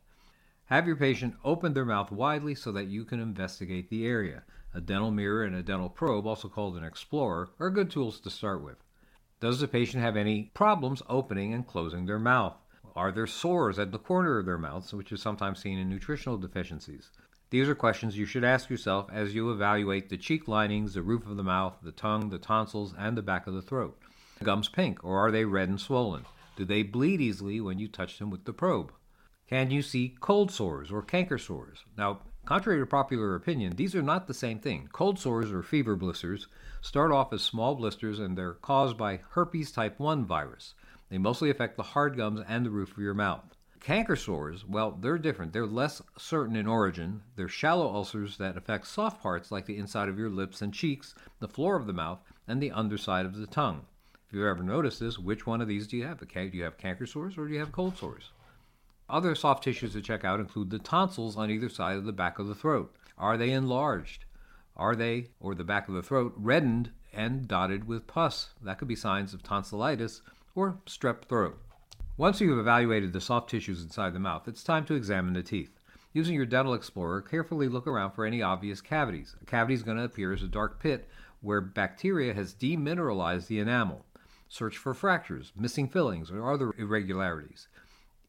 Have 0.66 0.86
your 0.86 0.96
patient 0.96 1.34
open 1.44 1.74
their 1.74 1.84
mouth 1.84 2.10
widely 2.10 2.54
so 2.54 2.72
that 2.72 2.88
you 2.88 3.04
can 3.04 3.20
investigate 3.20 3.90
the 3.90 4.06
area. 4.06 4.44
A 4.72 4.80
dental 4.80 5.10
mirror 5.10 5.44
and 5.44 5.54
a 5.54 5.62
dental 5.62 5.88
probe, 5.88 6.26
also 6.26 6.48
called 6.48 6.76
an 6.76 6.84
explorer, 6.84 7.50
are 7.58 7.70
good 7.70 7.90
tools 7.90 8.20
to 8.20 8.30
start 8.30 8.62
with. 8.62 8.76
Does 9.40 9.60
the 9.60 9.68
patient 9.68 10.02
have 10.02 10.16
any 10.16 10.50
problems 10.54 11.02
opening 11.08 11.52
and 11.52 11.66
closing 11.66 12.06
their 12.06 12.18
mouth? 12.18 12.56
Are 13.00 13.10
there 13.10 13.26
sores 13.26 13.78
at 13.78 13.92
the 13.92 13.98
corner 13.98 14.36
of 14.36 14.44
their 14.44 14.58
mouths, 14.58 14.92
which 14.92 15.10
is 15.10 15.22
sometimes 15.22 15.62
seen 15.62 15.78
in 15.78 15.88
nutritional 15.88 16.36
deficiencies? 16.36 17.08
These 17.48 17.66
are 17.66 17.74
questions 17.74 18.18
you 18.18 18.26
should 18.26 18.44
ask 18.44 18.68
yourself 18.68 19.08
as 19.10 19.34
you 19.34 19.50
evaluate 19.50 20.10
the 20.10 20.18
cheek 20.18 20.46
linings, 20.46 20.92
the 20.92 21.00
roof 21.00 21.26
of 21.26 21.38
the 21.38 21.42
mouth, 21.42 21.78
the 21.82 21.92
tongue, 21.92 22.28
the 22.28 22.36
tonsils, 22.38 22.94
and 22.98 23.16
the 23.16 23.22
back 23.22 23.46
of 23.46 23.54
the 23.54 23.62
throat. 23.62 23.98
The 24.38 24.44
gums 24.44 24.68
pink, 24.68 25.02
or 25.02 25.18
are 25.18 25.30
they 25.30 25.46
red 25.46 25.70
and 25.70 25.80
swollen? 25.80 26.26
Do 26.56 26.66
they 26.66 26.82
bleed 26.82 27.22
easily 27.22 27.58
when 27.58 27.78
you 27.78 27.88
touch 27.88 28.18
them 28.18 28.28
with 28.28 28.44
the 28.44 28.52
probe? 28.52 28.92
Can 29.48 29.70
you 29.70 29.80
see 29.80 30.14
cold 30.20 30.50
sores 30.50 30.92
or 30.92 31.00
canker 31.00 31.38
sores? 31.38 31.78
Now, 31.96 32.20
contrary 32.44 32.80
to 32.80 32.86
popular 32.86 33.34
opinion, 33.34 33.76
these 33.76 33.94
are 33.94 34.02
not 34.02 34.26
the 34.26 34.34
same 34.34 34.58
thing. 34.58 34.90
Cold 34.92 35.18
sores 35.18 35.50
or 35.50 35.62
fever 35.62 35.96
blisters 35.96 36.48
start 36.82 37.12
off 37.12 37.32
as 37.32 37.40
small 37.40 37.76
blisters 37.76 38.18
and 38.18 38.36
they're 38.36 38.52
caused 38.52 38.98
by 38.98 39.20
herpes 39.30 39.72
type 39.72 39.98
1 39.98 40.26
virus. 40.26 40.74
They 41.10 41.18
mostly 41.18 41.50
affect 41.50 41.76
the 41.76 41.82
hard 41.82 42.16
gums 42.16 42.40
and 42.48 42.64
the 42.64 42.70
roof 42.70 42.92
of 42.92 42.98
your 42.98 43.14
mouth. 43.14 43.56
Canker 43.80 44.14
sores, 44.14 44.64
well, 44.64 44.92
they're 44.92 45.18
different. 45.18 45.52
They're 45.52 45.66
less 45.66 46.02
certain 46.16 46.54
in 46.54 46.66
origin. 46.66 47.22
They're 47.34 47.48
shallow 47.48 47.88
ulcers 47.92 48.36
that 48.36 48.56
affect 48.56 48.86
soft 48.86 49.22
parts 49.22 49.50
like 49.50 49.66
the 49.66 49.78
inside 49.78 50.08
of 50.08 50.18
your 50.18 50.30
lips 50.30 50.62
and 50.62 50.72
cheeks, 50.72 51.14
the 51.40 51.48
floor 51.48 51.76
of 51.76 51.86
the 51.86 51.92
mouth, 51.92 52.20
and 52.46 52.62
the 52.62 52.70
underside 52.70 53.26
of 53.26 53.36
the 53.36 53.46
tongue. 53.46 53.86
If 54.28 54.34
you've 54.34 54.46
ever 54.46 54.62
noticed 54.62 55.00
this, 55.00 55.18
which 55.18 55.46
one 55.46 55.60
of 55.60 55.66
these 55.66 55.88
do 55.88 55.96
you 55.96 56.06
have? 56.06 56.20
Do 56.20 56.50
you 56.52 56.62
have 56.62 56.78
canker 56.78 57.06
sores 57.06 57.36
or 57.36 57.48
do 57.48 57.54
you 57.54 57.60
have 57.60 57.72
cold 57.72 57.96
sores? 57.96 58.30
Other 59.08 59.34
soft 59.34 59.64
tissues 59.64 59.94
to 59.94 60.02
check 60.02 60.24
out 60.24 60.38
include 60.38 60.70
the 60.70 60.78
tonsils 60.78 61.36
on 61.36 61.50
either 61.50 61.68
side 61.68 61.96
of 61.96 62.04
the 62.04 62.12
back 62.12 62.38
of 62.38 62.46
the 62.46 62.54
throat. 62.54 62.94
Are 63.18 63.36
they 63.36 63.50
enlarged? 63.50 64.26
Are 64.76 64.94
they, 64.94 65.30
or 65.40 65.54
the 65.54 65.64
back 65.64 65.88
of 65.88 65.94
the 65.94 66.02
throat, 66.02 66.32
reddened 66.36 66.92
and 67.12 67.48
dotted 67.48 67.88
with 67.88 68.06
pus? 68.06 68.50
That 68.62 68.78
could 68.78 68.86
be 68.86 68.94
signs 68.94 69.34
of 69.34 69.42
tonsillitis 69.42 70.22
or 70.54 70.78
strep 70.86 71.24
throat. 71.24 71.58
Once 72.16 72.40
you've 72.40 72.58
evaluated 72.58 73.12
the 73.12 73.20
soft 73.20 73.48
tissues 73.48 73.82
inside 73.82 74.12
the 74.12 74.18
mouth, 74.18 74.46
it's 74.46 74.62
time 74.62 74.84
to 74.84 74.94
examine 74.94 75.32
the 75.32 75.42
teeth. 75.42 75.78
Using 76.12 76.34
your 76.34 76.44
dental 76.44 76.74
explorer, 76.74 77.22
carefully 77.22 77.68
look 77.68 77.86
around 77.86 78.12
for 78.12 78.26
any 78.26 78.42
obvious 78.42 78.80
cavities. 78.80 79.36
A 79.40 79.46
cavity 79.46 79.74
is 79.74 79.82
going 79.82 79.96
to 79.96 80.04
appear 80.04 80.32
as 80.32 80.42
a 80.42 80.48
dark 80.48 80.80
pit 80.80 81.08
where 81.40 81.60
bacteria 81.60 82.34
has 82.34 82.52
demineralized 82.52 83.46
the 83.46 83.60
enamel. 83.60 84.04
Search 84.48 84.76
for 84.76 84.92
fractures, 84.92 85.52
missing 85.56 85.88
fillings, 85.88 86.30
or 86.30 86.52
other 86.52 86.72
irregularities. 86.76 87.68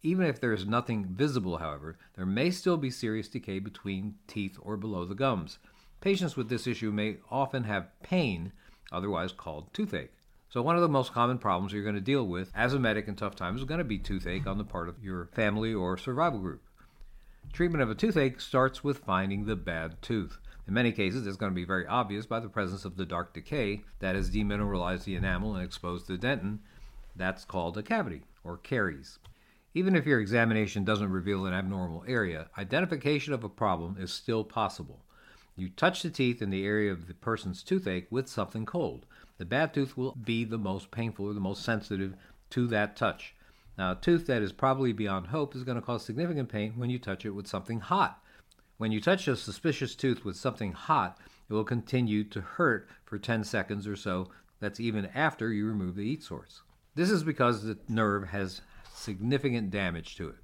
Even 0.03 0.25
if 0.25 0.39
there 0.39 0.53
is 0.53 0.65
nothing 0.65 1.05
visible, 1.05 1.57
however, 1.57 1.97
there 2.15 2.25
may 2.25 2.51
still 2.51 2.77
be 2.77 2.89
serious 2.89 3.27
decay 3.27 3.59
between 3.59 4.15
teeth 4.27 4.57
or 4.61 4.77
below 4.77 5.03
the 5.03 5.15
gums. 5.15 5.59
Patients 5.99 6.37
with 6.37 6.49
this 6.49 6.67
issue 6.67 6.91
may 6.91 7.17
often 7.29 7.63
have 7.65 7.89
pain, 8.01 8.53
otherwise 8.91 9.31
called 9.31 9.73
toothache. 9.73 10.13
So, 10.51 10.61
one 10.61 10.75
of 10.75 10.81
the 10.81 10.89
most 10.89 11.13
common 11.13 11.37
problems 11.37 11.71
you're 11.71 11.81
going 11.81 11.95
to 11.95 12.01
deal 12.01 12.27
with 12.27 12.51
as 12.53 12.73
a 12.73 12.79
medic 12.79 13.07
in 13.07 13.15
tough 13.15 13.37
times 13.37 13.61
is 13.61 13.65
going 13.65 13.77
to 13.77 13.85
be 13.85 13.97
toothache 13.97 14.45
on 14.45 14.57
the 14.57 14.65
part 14.65 14.89
of 14.89 15.01
your 15.01 15.27
family 15.27 15.73
or 15.73 15.97
survival 15.97 16.39
group. 16.39 16.61
Treatment 17.53 17.81
of 17.81 17.89
a 17.89 17.95
toothache 17.95 18.41
starts 18.41 18.83
with 18.83 18.97
finding 18.97 19.45
the 19.45 19.55
bad 19.55 20.01
tooth. 20.01 20.39
In 20.67 20.73
many 20.73 20.91
cases, 20.91 21.25
it's 21.25 21.37
going 21.37 21.53
to 21.53 21.55
be 21.55 21.63
very 21.63 21.87
obvious 21.87 22.25
by 22.25 22.41
the 22.41 22.49
presence 22.49 22.83
of 22.83 22.97
the 22.97 23.05
dark 23.05 23.33
decay 23.33 23.83
that 23.99 24.15
has 24.15 24.29
demineralized 24.29 25.05
the 25.05 25.15
enamel 25.15 25.55
and 25.55 25.63
exposed 25.63 26.07
the 26.07 26.17
dentin. 26.17 26.59
That's 27.15 27.45
called 27.45 27.77
a 27.77 27.83
cavity 27.83 28.23
or 28.43 28.57
caries. 28.57 29.19
Even 29.73 29.95
if 29.95 30.05
your 30.05 30.19
examination 30.19 30.83
doesn't 30.83 31.13
reveal 31.13 31.45
an 31.45 31.53
abnormal 31.53 32.03
area, 32.09 32.49
identification 32.57 33.31
of 33.33 33.45
a 33.45 33.49
problem 33.49 33.95
is 33.97 34.11
still 34.11 34.43
possible. 34.43 35.05
You 35.55 35.69
touch 35.69 36.03
the 36.03 36.09
teeth 36.09 36.41
in 36.41 36.49
the 36.49 36.65
area 36.65 36.91
of 36.91 37.07
the 37.07 37.13
person's 37.13 37.63
toothache 37.63 38.07
with 38.11 38.27
something 38.27 38.65
cold. 38.65 39.05
The 39.41 39.45
bad 39.45 39.73
tooth 39.73 39.97
will 39.97 40.11
be 40.11 40.43
the 40.43 40.59
most 40.59 40.91
painful 40.91 41.25
or 41.25 41.33
the 41.33 41.39
most 41.39 41.63
sensitive 41.63 42.13
to 42.51 42.67
that 42.67 42.95
touch. 42.95 43.33
Now, 43.75 43.93
a 43.93 43.95
tooth 43.95 44.27
that 44.27 44.43
is 44.43 44.51
probably 44.51 44.93
beyond 44.93 45.25
hope 45.25 45.55
is 45.55 45.63
going 45.63 45.77
to 45.77 45.81
cause 45.81 46.05
significant 46.05 46.47
pain 46.47 46.73
when 46.75 46.91
you 46.91 46.99
touch 46.99 47.25
it 47.25 47.31
with 47.31 47.47
something 47.47 47.79
hot. 47.79 48.21
When 48.77 48.91
you 48.91 49.01
touch 49.01 49.27
a 49.27 49.35
suspicious 49.35 49.95
tooth 49.95 50.23
with 50.23 50.35
something 50.35 50.73
hot, 50.73 51.17
it 51.49 51.53
will 51.53 51.63
continue 51.63 52.23
to 52.25 52.39
hurt 52.39 52.87
for 53.03 53.17
10 53.17 53.43
seconds 53.43 53.87
or 53.87 53.95
so. 53.95 54.29
That's 54.59 54.79
even 54.79 55.07
after 55.07 55.51
you 55.51 55.65
remove 55.65 55.95
the 55.95 56.05
heat 56.05 56.21
source. 56.21 56.61
This 56.93 57.09
is 57.09 57.23
because 57.23 57.63
the 57.63 57.79
nerve 57.87 58.27
has 58.27 58.61
significant 58.93 59.71
damage 59.71 60.17
to 60.17 60.29
it. 60.29 60.35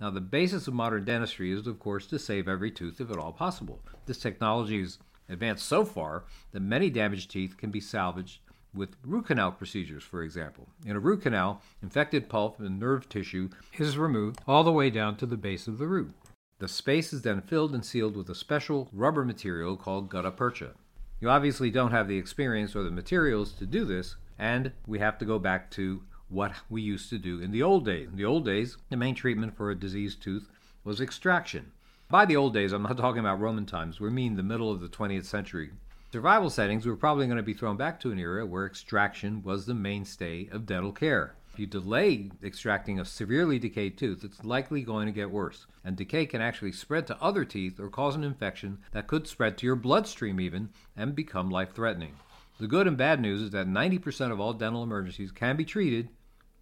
Now, 0.00 0.08
the 0.08 0.22
basis 0.22 0.66
of 0.66 0.72
modern 0.72 1.04
dentistry 1.04 1.52
is, 1.52 1.66
of 1.66 1.78
course, 1.78 2.06
to 2.06 2.18
save 2.18 2.48
every 2.48 2.70
tooth 2.70 2.98
if 2.98 3.10
at 3.10 3.18
all 3.18 3.34
possible. 3.34 3.82
This 4.06 4.16
technology 4.16 4.80
has 4.80 4.98
advanced 5.28 5.66
so 5.66 5.84
far 5.84 6.24
that 6.52 6.60
many 6.60 6.90
damaged 6.90 7.30
teeth 7.30 7.56
can 7.56 7.70
be 7.70 7.80
salvaged 7.80 8.40
with 8.74 8.96
root 9.04 9.26
canal 9.26 9.52
procedures, 9.52 10.04
for 10.04 10.22
example. 10.22 10.68
In 10.84 10.96
a 10.96 11.00
root 11.00 11.22
canal, 11.22 11.62
infected 11.82 12.28
pulp 12.28 12.60
and 12.60 12.78
nerve 12.78 13.08
tissue 13.08 13.48
is 13.78 13.98
removed 13.98 14.40
all 14.46 14.62
the 14.62 14.72
way 14.72 14.90
down 14.90 15.16
to 15.16 15.26
the 15.26 15.36
base 15.36 15.66
of 15.66 15.78
the 15.78 15.86
root. 15.86 16.14
The 16.58 16.68
space 16.68 17.12
is 17.12 17.22
then 17.22 17.40
filled 17.40 17.74
and 17.74 17.84
sealed 17.84 18.16
with 18.16 18.28
a 18.28 18.34
special 18.34 18.88
rubber 18.92 19.24
material 19.24 19.76
called 19.76 20.08
gutta 20.08 20.30
percha. 20.30 20.72
You 21.20 21.30
obviously 21.30 21.70
don't 21.70 21.92
have 21.92 22.08
the 22.08 22.18
experience 22.18 22.76
or 22.76 22.82
the 22.82 22.90
materials 22.90 23.52
to 23.54 23.66
do 23.66 23.84
this, 23.84 24.16
and 24.38 24.72
we 24.86 24.98
have 24.98 25.18
to 25.18 25.24
go 25.24 25.38
back 25.38 25.70
to 25.72 26.02
what 26.28 26.52
we 26.68 26.82
used 26.82 27.10
to 27.10 27.18
do 27.18 27.40
in 27.40 27.50
the 27.50 27.62
old 27.62 27.84
days. 27.84 28.08
In 28.08 28.16
the 28.16 28.24
old 28.24 28.44
days, 28.44 28.76
the 28.90 28.96
main 28.96 29.14
treatment 29.14 29.56
for 29.56 29.70
a 29.70 29.78
diseased 29.78 30.22
tooth 30.22 30.48
was 30.84 31.00
extraction. 31.00 31.72
By 32.10 32.24
the 32.24 32.36
old 32.36 32.54
days, 32.54 32.72
I'm 32.72 32.84
not 32.84 32.96
talking 32.96 33.20
about 33.20 33.38
Roman 33.38 33.66
times, 33.66 34.00
we 34.00 34.08
mean 34.08 34.34
the 34.34 34.42
middle 34.42 34.72
of 34.72 34.80
the 34.80 34.88
20th 34.88 35.26
century. 35.26 35.72
Survival 36.10 36.48
settings, 36.48 36.86
we're 36.86 36.96
probably 36.96 37.26
going 37.26 37.36
to 37.36 37.42
be 37.42 37.52
thrown 37.52 37.76
back 37.76 38.00
to 38.00 38.10
an 38.10 38.18
era 38.18 38.46
where 38.46 38.64
extraction 38.64 39.42
was 39.42 39.66
the 39.66 39.74
mainstay 39.74 40.48
of 40.50 40.64
dental 40.64 40.90
care. 40.90 41.34
If 41.52 41.58
you 41.58 41.66
delay 41.66 42.30
extracting 42.42 42.98
a 42.98 43.04
severely 43.04 43.58
decayed 43.58 43.98
tooth, 43.98 44.24
it's 44.24 44.42
likely 44.42 44.80
going 44.80 45.04
to 45.04 45.12
get 45.12 45.30
worse. 45.30 45.66
And 45.84 45.98
decay 45.98 46.24
can 46.24 46.40
actually 46.40 46.72
spread 46.72 47.06
to 47.08 47.22
other 47.22 47.44
teeth 47.44 47.78
or 47.78 47.90
cause 47.90 48.16
an 48.16 48.24
infection 48.24 48.78
that 48.92 49.06
could 49.06 49.28
spread 49.28 49.58
to 49.58 49.66
your 49.66 49.76
bloodstream 49.76 50.40
even 50.40 50.70
and 50.96 51.14
become 51.14 51.50
life 51.50 51.74
threatening. 51.74 52.14
The 52.58 52.68
good 52.68 52.86
and 52.86 52.96
bad 52.96 53.20
news 53.20 53.42
is 53.42 53.50
that 53.50 53.68
90% 53.68 54.32
of 54.32 54.40
all 54.40 54.54
dental 54.54 54.82
emergencies 54.82 55.30
can 55.30 55.56
be 55.56 55.64
treated 55.66 56.08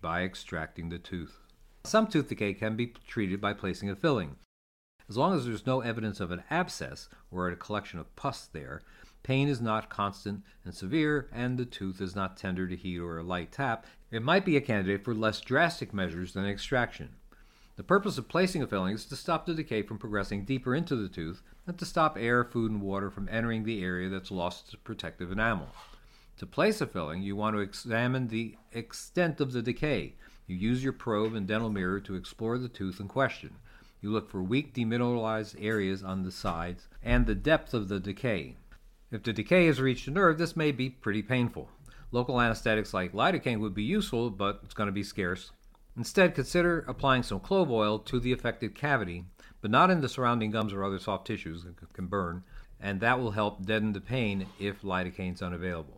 by 0.01 0.25
extracting 0.25 0.89
the 0.89 0.99
tooth. 0.99 1.39
Some 1.85 2.09
tooth 2.09 2.29
decay 2.29 2.53
can 2.55 2.75
be 2.75 2.95
treated 3.07 3.41
by 3.41 3.53
placing 3.53 3.91
a 3.91 3.95
filling. 3.95 4.35
As 5.09 5.17
long 5.17 5.37
as 5.37 5.47
there's 5.47 5.67
no 5.67 5.83
evidence 5.83 6.19
of 6.19 6.33
an 6.33 6.43
abscess 6.51 7.09
or 7.31 7.49
a 7.49 7.57
collection 7.57 7.99
of 7.99 8.15
pus 8.17 8.47
there, 8.47 8.83
pain 9.23 9.49
is 9.49 9.61
not 9.61 9.89
constant 9.89 10.43
and 10.65 10.75
severe, 10.75 11.29
and 11.33 11.59
the 11.59 11.65
tooth 11.65 12.01
is 12.01 12.17
not 12.17 12.37
tender 12.37 12.67
to 12.67 12.77
heat 12.77 12.99
or 12.99 13.19
a 13.19 13.23
light 13.23 13.53
tap, 13.53 13.87
it 14.11 14.23
might 14.23 14.45
be 14.45 14.57
a 14.57 14.61
candidate 14.61 15.05
for 15.05 15.15
less 15.15 15.41
drastic 15.41 15.95
measures 15.95 16.33
than 16.33 16.45
extraction. 16.45 17.15
The 17.77 17.83
purpose 17.83 18.19
of 18.19 18.29
placing 18.29 18.63
a 18.63 18.67
filling 18.67 18.95
is 18.95 19.05
to 19.07 19.17
stop 19.17 19.47
the 19.47 19.55
decay 19.55 19.83
from 19.83 19.99
progressing 19.99 20.45
deeper 20.45 20.75
into 20.75 20.97
the 20.97 21.09
tooth 21.09 21.43
and 21.67 21.77
to 21.79 21.85
stop 21.85 22.17
air, 22.19 22.43
food, 22.43 22.73
and 22.73 22.81
water 22.81 23.11
from 23.11 23.29
entering 23.31 23.65
the 23.65 23.83
area 23.83 24.09
that's 24.09 24.31
lost 24.31 24.69
its 24.69 24.77
protective 24.83 25.31
enamel. 25.31 25.69
To 26.39 26.47
place 26.47 26.81
a 26.81 26.87
filling, 26.87 27.23
you 27.23 27.37
want 27.37 27.55
to 27.55 27.61
examine 27.61 28.29
the 28.29 28.57
extent 28.73 29.41
of 29.41 29.53
the 29.53 29.63
decay. 29.63 30.15
You 30.47 30.57
use 30.57 30.83
your 30.83 30.93
probe 30.93 31.35
and 31.35 31.47
dental 31.47 31.71
mirror 31.71 32.01
to 32.01 32.15
explore 32.15 32.59
the 32.59 32.69
tooth 32.69 32.99
in 32.99 33.09
question. 33.09 33.57
You 34.01 34.11
look 34.11 34.31
for 34.31 34.43
weak 34.43 34.75
demineralized 34.75 35.57
areas 35.59 36.03
on 36.03 36.23
the 36.23 36.31
sides 36.31 36.89
and 37.03 37.27
the 37.27 37.35
depth 37.35 37.75
of 37.75 37.89
the 37.89 37.99
decay. 37.99 38.57
If 39.11 39.23
the 39.23 39.33
decay 39.33 39.67
has 39.67 39.81
reached 39.81 40.09
a 40.09 40.11
nerve, 40.11 40.39
this 40.39 40.57
may 40.57 40.73
be 40.73 40.91
pretty 40.91 41.23
painful. 41.23 41.71
Local 42.13 42.41
anesthetics 42.41 42.95
like 42.95 43.13
lidocaine 43.13 43.61
would 43.61 43.75
be 43.75 43.83
useful, 43.83 44.31
but 44.31 44.61
it's 44.65 44.75
going 44.75 44.89
to 44.89 44.93
be 44.93 45.03
scarce. 45.03 45.51
Instead, 45.97 46.35
consider 46.35 46.85
applying 46.87 47.23
some 47.23 47.41
clove 47.41 47.71
oil 47.71 47.99
to 48.01 48.21
the 48.21 48.33
affected 48.33 48.75
cavity, 48.75 49.25
but 49.61 49.71
not 49.71 49.91
in 49.91 50.01
the 50.01 50.09
surrounding 50.09 50.51
gums 50.51 50.73
or 50.73 50.85
other 50.85 50.99
soft 50.99 51.27
tissues 51.27 51.65
that 51.65 51.93
can 51.93 52.07
burn, 52.07 52.45
and 52.79 53.01
that 53.01 53.19
will 53.19 53.31
help 53.31 53.65
deaden 53.65 53.93
the 53.93 54.01
pain 54.01 54.47
if 54.61 54.83
lidocaine 54.83 55.35
is 55.35 55.43
unavailable. 55.43 55.96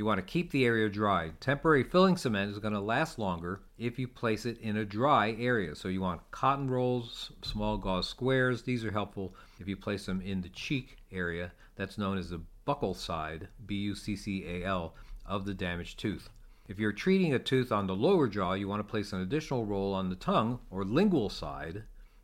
You 0.00 0.06
want 0.06 0.16
to 0.16 0.32
keep 0.32 0.50
the 0.50 0.64
area 0.64 0.88
dry. 0.88 1.30
Temporary 1.40 1.84
filling 1.84 2.16
cement 2.16 2.50
is 2.50 2.58
going 2.58 2.72
to 2.72 2.80
last 2.80 3.18
longer 3.18 3.60
if 3.76 3.98
you 3.98 4.08
place 4.08 4.46
it 4.46 4.58
in 4.62 4.78
a 4.78 4.84
dry 4.86 5.36
area. 5.38 5.74
So 5.74 5.88
you 5.88 6.00
want 6.00 6.22
cotton 6.30 6.70
rolls, 6.70 7.32
small 7.42 7.76
gauze 7.76 8.08
squares. 8.08 8.62
These 8.62 8.82
are 8.82 8.90
helpful 8.90 9.34
if 9.58 9.68
you 9.68 9.76
place 9.76 10.06
them 10.06 10.22
in 10.22 10.40
the 10.40 10.48
cheek 10.48 10.96
area. 11.12 11.52
That's 11.76 11.98
known 11.98 12.16
as 12.16 12.30
the 12.30 12.40
buccal 12.66 12.96
side, 12.96 13.48
B 13.66 13.74
U 13.74 13.94
C 13.94 14.16
C 14.16 14.42
A 14.46 14.64
L, 14.64 14.94
of 15.26 15.44
the 15.44 15.52
damaged 15.52 15.98
tooth. 15.98 16.30
If 16.66 16.78
you're 16.78 16.92
treating 16.92 17.34
a 17.34 17.38
tooth 17.38 17.70
on 17.70 17.86
the 17.86 17.94
lower 17.94 18.26
jaw, 18.26 18.54
you 18.54 18.68
want 18.68 18.80
to 18.80 18.90
place 18.90 19.12
an 19.12 19.20
additional 19.20 19.66
roll 19.66 19.92
on 19.92 20.08
the 20.08 20.16
tongue 20.16 20.60
or 20.70 20.82
lingual 20.82 21.28
side, 21.28 21.82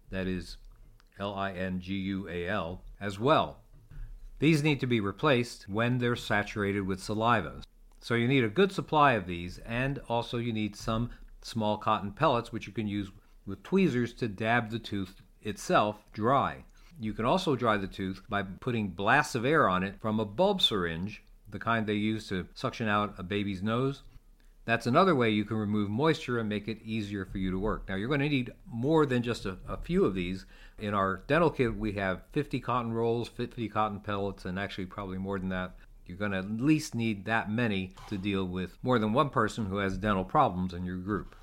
that 0.09 0.26
is 0.26 0.56
L 1.18 1.35
I 1.35 1.52
N 1.52 1.83
G 1.83 1.92
U 1.92 2.26
A 2.26 2.49
L, 2.49 2.80
as 3.02 3.18
well. 3.18 3.59
These 4.38 4.62
need 4.62 4.80
to 4.80 4.86
be 4.86 5.00
replaced 5.00 5.68
when 5.68 5.98
they're 5.98 6.16
saturated 6.16 6.82
with 6.82 7.02
saliva. 7.02 7.62
So 8.00 8.14
you 8.14 8.28
need 8.28 8.44
a 8.44 8.48
good 8.48 8.70
supply 8.70 9.12
of 9.12 9.26
these, 9.26 9.58
and 9.58 9.98
also 10.08 10.36
you 10.36 10.52
need 10.52 10.76
some 10.76 11.10
small 11.40 11.78
cotton 11.78 12.12
pellets, 12.12 12.52
which 12.52 12.66
you 12.66 12.72
can 12.72 12.86
use 12.86 13.10
with 13.46 13.62
tweezers 13.62 14.12
to 14.14 14.28
dab 14.28 14.70
the 14.70 14.78
tooth 14.78 15.22
itself 15.42 16.04
dry. 16.12 16.64
You 17.00 17.14
can 17.14 17.24
also 17.24 17.56
dry 17.56 17.78
the 17.78 17.86
tooth 17.86 18.22
by 18.28 18.42
putting 18.42 18.88
blasts 18.88 19.34
of 19.34 19.44
air 19.44 19.68
on 19.68 19.82
it 19.82 20.00
from 20.00 20.20
a 20.20 20.24
bulb 20.24 20.60
syringe, 20.60 21.22
the 21.48 21.58
kind 21.58 21.86
they 21.86 21.94
use 21.94 22.28
to 22.28 22.46
suction 22.54 22.88
out 22.88 23.14
a 23.18 23.22
baby's 23.22 23.62
nose. 23.62 24.02
That's 24.66 24.88
another 24.88 25.14
way 25.14 25.30
you 25.30 25.44
can 25.44 25.58
remove 25.58 25.88
moisture 25.88 26.40
and 26.40 26.49
make 26.49 26.66
it 26.66 26.82
easier 26.85 27.25
for 27.25 27.38
you 27.38 27.52
to 27.52 27.58
work. 27.58 27.88
Now, 27.88 27.94
you're 27.94 28.08
going 28.08 28.18
to 28.18 28.28
need 28.28 28.52
more 28.66 29.06
than 29.06 29.23
just 29.23 29.46
a, 29.46 29.58
a, 29.68 29.76
few 29.76 30.04
of 30.04 30.14
these. 30.14 30.44
In 30.80 30.92
our 30.92 31.23
dental 31.28 31.50
kit, 31.50 31.76
we 31.76 31.92
have 31.92 32.25
50 32.32 32.58
cotton 32.58 32.92
rolls, 32.92 33.28
50 33.28 33.68
cotton 33.68 34.00
pellets, 34.00 34.44
and 34.44 34.58
actually 34.58 34.87
probably 34.87 35.18
more 35.18 35.38
than 35.38 35.50
that. 35.50 35.76
You're 36.04 36.18
going 36.18 36.32
to 36.32 36.38
at 36.38 36.50
least 36.50 36.96
need 36.96 37.25
that 37.26 37.49
many 37.49 37.94
to 38.08 38.18
deal 38.18 38.44
with 38.44 38.76
more 38.82 38.99
than 38.99 39.12
one 39.12 39.30
person 39.30 39.66
who 39.66 39.76
has 39.76 39.99
dental 39.99 40.25
problems 40.25 40.75
in 40.75 40.85
your 40.85 40.99
group. 40.99 41.37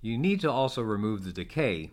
You 0.00 0.16
need 0.16 0.40
to 0.40 0.50
also 0.50 0.80
remove 0.80 1.24
the 1.24 1.32
decay. 1.32 1.90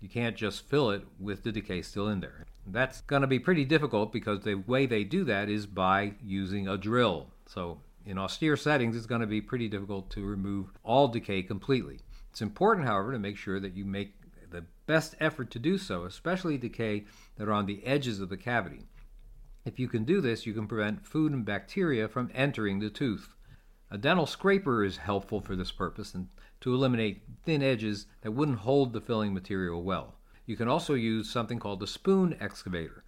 You 0.00 0.08
can't 0.08 0.36
just 0.36 0.66
fill 0.66 0.90
it 0.92 1.04
with 1.20 1.42
the 1.42 1.52
decay 1.52 1.82
still 1.82 2.08
in 2.08 2.20
there. 2.20 2.46
That's 2.66 3.02
going 3.02 3.20
to 3.22 3.28
be 3.28 3.38
pretty 3.38 3.66
difficult 3.66 4.14
because 4.14 4.40
the 4.40 4.54
way 4.54 4.86
they 4.86 5.04
do 5.04 5.24
that 5.24 5.50
is 5.50 5.66
by 5.66 6.14
using 6.24 6.68
a 6.68 6.78
drill. 6.78 7.28
So 7.46 7.80
in 8.06 8.18
austere 8.18 8.56
settings, 8.56 8.96
it's 8.96 9.04
going 9.04 9.20
to 9.20 9.26
be 9.26 9.40
pretty 9.40 9.68
difficult 9.68 10.08
to 10.10 10.24
remove 10.24 10.70
all 10.84 11.08
decay 11.08 11.42
completely. 11.42 11.98
It's 12.30 12.40
important, 12.40 12.86
however, 12.86 13.12
to 13.12 13.18
make 13.18 13.36
sure 13.36 13.58
that 13.58 13.76
you 13.76 13.84
make 13.84 14.14
the 14.50 14.64
best 14.86 15.16
effort 15.18 15.50
to 15.50 15.58
do 15.58 15.76
so, 15.76 16.04
especially 16.04 16.56
decay 16.56 17.04
that 17.36 17.48
are 17.48 17.52
on 17.52 17.66
the 17.66 17.84
edges 17.84 18.20
of 18.20 18.28
the 18.28 18.36
cavity. 18.36 18.86
If 19.64 19.80
you 19.80 19.88
can 19.88 20.04
do 20.04 20.20
this, 20.20 20.46
you 20.46 20.52
can 20.52 20.68
prevent 20.68 21.04
food 21.04 21.32
and 21.32 21.44
bacteria 21.44 22.08
from 22.08 22.30
entering 22.32 22.78
the 22.78 22.88
tooth. 22.88 23.34
A 23.90 23.98
dental 23.98 24.26
scraper 24.26 24.84
is 24.84 24.98
helpful 24.98 25.40
for 25.40 25.56
this 25.56 25.72
purpose 25.72 26.14
and 26.14 26.28
to 26.60 26.72
eliminate 26.72 27.22
thin 27.44 27.62
edges 27.62 28.06
that 28.22 28.30
wouldn't 28.30 28.58
hold 28.58 28.92
the 28.92 29.00
filling 29.00 29.34
material 29.34 29.82
well. 29.82 30.14
You 30.46 30.56
can 30.56 30.68
also 30.68 30.94
use 30.94 31.28
something 31.28 31.58
called 31.58 31.82
a 31.82 31.86
spoon 31.88 32.36
excavator. 32.40 33.02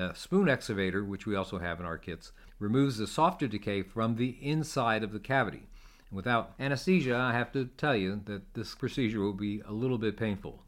The 0.00 0.14
spoon 0.14 0.48
excavator, 0.48 1.04
which 1.04 1.26
we 1.26 1.36
also 1.36 1.58
have 1.58 1.78
in 1.78 1.84
our 1.84 1.98
kits, 1.98 2.32
removes 2.58 2.96
the 2.96 3.06
softer 3.06 3.46
decay 3.46 3.82
from 3.82 4.16
the 4.16 4.38
inside 4.40 5.04
of 5.04 5.12
the 5.12 5.20
cavity. 5.20 5.68
Without 6.10 6.54
anesthesia, 6.58 7.14
I 7.14 7.32
have 7.34 7.52
to 7.52 7.66
tell 7.66 7.94
you 7.94 8.22
that 8.24 8.54
this 8.54 8.74
procedure 8.74 9.20
will 9.20 9.34
be 9.34 9.60
a 9.60 9.72
little 9.72 9.98
bit 9.98 10.16
painful. 10.16 10.62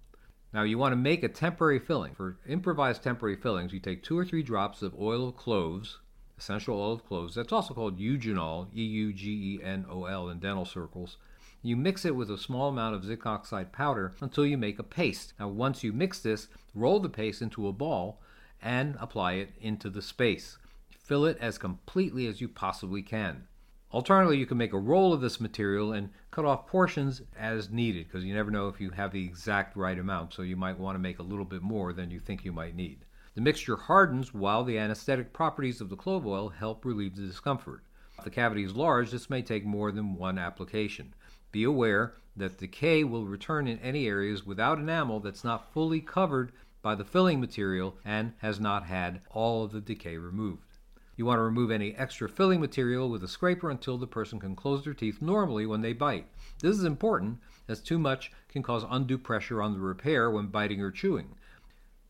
Now, 0.53 0.65
you 0.65 0.77
want 0.77 0.93
to 0.93 0.97
make 0.97 1.23
a 1.23 1.31
temporary 1.31 1.79
filling. 1.79 2.15
For 2.15 2.37
improvised 2.47 3.03
temporary 3.03 3.37
fillings, 3.37 3.73
you 3.73 3.81
take 3.81 4.03
two 4.03 4.19
or 4.19 4.27
three 4.27 4.43
drops 4.43 4.83
of 4.83 5.01
oil 5.01 5.29
of 5.29 5.37
cloves, 5.39 6.01
essential 6.37 6.79
oil 6.79 6.93
of 6.93 7.07
cloves. 7.07 7.35
That's 7.35 7.55
also 7.55 7.73
called 7.73 7.99
eugenol, 7.99 8.69
E 8.77 8.85
U 8.85 9.15
G 9.15 9.31
E 9.55 9.65
N 9.65 9.87
O 9.89 10.05
L, 10.05 10.29
in 10.29 10.41
dental 10.41 10.67
circles. 10.67 11.17
You 11.62 11.79
mix 11.79 12.05
it 12.05 12.15
with 12.15 12.31
a 12.31 12.37
small 12.37 12.69
amount 12.69 12.97
of 12.97 13.05
zinc 13.07 13.25
oxide 13.25 13.73
powder 13.73 14.12
until 14.21 14.45
you 14.45 14.59
make 14.59 14.79
a 14.79 14.83
paste. 14.83 15.33
Now, 15.41 15.49
once 15.49 15.83
you 15.83 15.95
mix 15.95 16.21
this, 16.21 16.49
roll 16.75 17.01
the 17.01 17.09
paste 17.09 17.41
into 17.41 17.67
a 17.67 17.73
ball 17.73 18.21
and 18.62 18.97
apply 19.00 19.33
it 19.35 19.50
into 19.61 19.90
the 19.90 20.02
space. 20.02 20.59
Fill 20.99 21.26
it 21.26 21.37
as 21.40 21.59
completely 21.59 22.26
as 22.26 22.40
you 22.40 22.49
possibly 22.49 23.02
can. 23.02 23.49
Alternatively, 23.92 24.38
you 24.38 24.47
can 24.47 24.57
make 24.57 24.73
a 24.73 24.78
roll 24.78 25.12
of 25.12 25.21
this 25.21 25.40
material 25.40 25.92
and 25.92 26.09
cut 26.31 26.47
off 26.47 26.66
portions 26.66 27.21
as 27.38 27.69
needed 27.69 28.07
because 28.07 28.25
you 28.25 28.33
never 28.33 28.50
know 28.50 28.69
if 28.69 28.81
you 28.81 28.90
have 28.90 29.12
the 29.12 29.23
exact 29.23 29.76
right 29.76 29.99
amount, 29.99 30.33
so 30.33 30.40
you 30.40 30.57
might 30.57 30.78
want 30.78 30.95
to 30.95 31.00
make 31.00 31.19
a 31.19 31.23
little 31.23 31.45
bit 31.45 31.61
more 31.61 31.92
than 31.92 32.11
you 32.11 32.19
think 32.19 32.45
you 32.45 32.52
might 32.52 32.75
need. 32.75 33.04
The 33.35 33.42
mixture 33.42 33.76
hardens 33.76 34.33
while 34.33 34.64
the 34.64 34.78
anesthetic 34.78 35.33
properties 35.33 35.81
of 35.81 35.90
the 35.90 35.97
clove 35.97 36.26
oil 36.26 36.49
help 36.49 36.85
relieve 36.85 37.16
the 37.16 37.26
discomfort. 37.26 37.83
If 38.16 38.25
the 38.25 38.31
cavity 38.31 38.64
is 38.64 38.75
large, 38.75 39.11
this 39.11 39.28
may 39.28 39.42
take 39.42 39.64
more 39.64 39.90
than 39.92 40.14
one 40.14 40.38
application. 40.38 41.14
Be 41.50 41.64
aware 41.64 42.14
that 42.37 42.59
decay 42.59 43.04
will 43.04 43.26
return 43.26 43.66
in 43.66 43.78
any 43.81 44.07
areas 44.07 44.47
without 44.47 44.78
enamel 44.78 45.21
that's 45.21 45.45
not 45.45 45.73
fully 45.73 46.00
covered 46.00 46.52
by 46.83 46.95
the 46.95 47.05
filling 47.05 47.41
material 47.41 47.97
and 48.05 48.35
has 48.39 48.61
not 48.61 48.85
had 48.85 49.21
all 49.31 49.65
of 49.65 49.73
the 49.73 49.81
decay 49.81 50.19
removed. 50.19 50.79
You 51.17 51.25
want 51.27 51.39
to 51.39 51.43
remove 51.43 51.71
any 51.71 51.95
extra 51.95 52.29
filling 52.29 52.61
material 52.61 53.09
with 53.09 53.23
a 53.23 53.29
scraper 53.29 53.71
until 53.71 53.99
the 53.99 54.07
person 54.07 54.41
can 54.41 54.57
close 54.57 54.83
their 54.83 54.95
teeth 54.95 55.23
normally 55.23 55.67
when 55.67 55.81
they 55.81 55.93
bite. 55.93 56.27
This 56.61 56.77
is 56.77 56.85
important 56.85 57.39
as 57.69 57.81
too 57.81 57.99
much 57.99 58.33
can 58.49 58.62
cause 58.62 58.85
undue 58.89 59.19
pressure 59.19 59.62
on 59.62 59.75
the 59.75 59.81
repair 59.81 60.31
when 60.31 60.49
biting 60.49 60.81
or 60.81 60.91
chewing. 60.91 61.37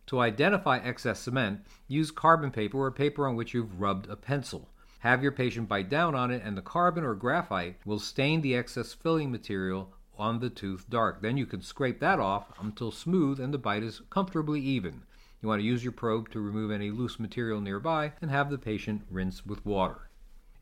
To 0.07 0.21
identify 0.21 0.79
excess 0.79 1.21
cement, 1.21 1.61
use 1.89 2.11
carbon 2.11 2.51
paper 2.51 2.79
or 2.79 2.91
paper 2.91 3.27
on 3.29 3.37
which 3.37 3.55
you've 3.55 3.81
rubbed 3.81 4.09
a 4.09 4.17
pencil. 4.17 4.69
Have 5.01 5.23
your 5.23 5.33
patient 5.33 5.69
bite 5.69 5.91
down 5.91 6.15
on 6.15 6.31
it, 6.31 6.43
and 6.45 6.57
the 6.57 6.63
carbon 6.63 7.05
or 7.05 7.15
graphite 7.15 7.77
will 7.85 7.99
stain 7.99 8.41
the 8.41 8.55
excess 8.55 8.93
filling 8.93 9.33
material 9.33 9.93
on 10.23 10.39
the 10.39 10.49
tooth 10.49 10.89
dark. 10.89 11.21
Then 11.21 11.37
you 11.37 11.47
can 11.47 11.63
scrape 11.63 11.99
that 11.99 12.21
off 12.21 12.53
until 12.61 12.93
smooth 12.93 13.41
and 13.41 13.53
the 13.53 13.59
bite 13.59 13.83
is 13.83 14.03
comfortably 14.09 14.61
even. 14.61 15.03
You 15.41 15.49
want 15.49 15.61
to 15.61 15.67
use 15.67 15.83
your 15.83 15.91
probe 15.91 16.31
to 16.31 16.41
remove 16.41 16.71
any 16.71 16.93
loose 16.93 17.19
material 17.19 17.61
nearby 17.61 18.13
and 18.23 18.31
have 18.31 18.49
the 18.49 18.57
patient 18.57 19.03
rinse 19.11 19.45
with 19.45 19.67
water. 19.67 20.09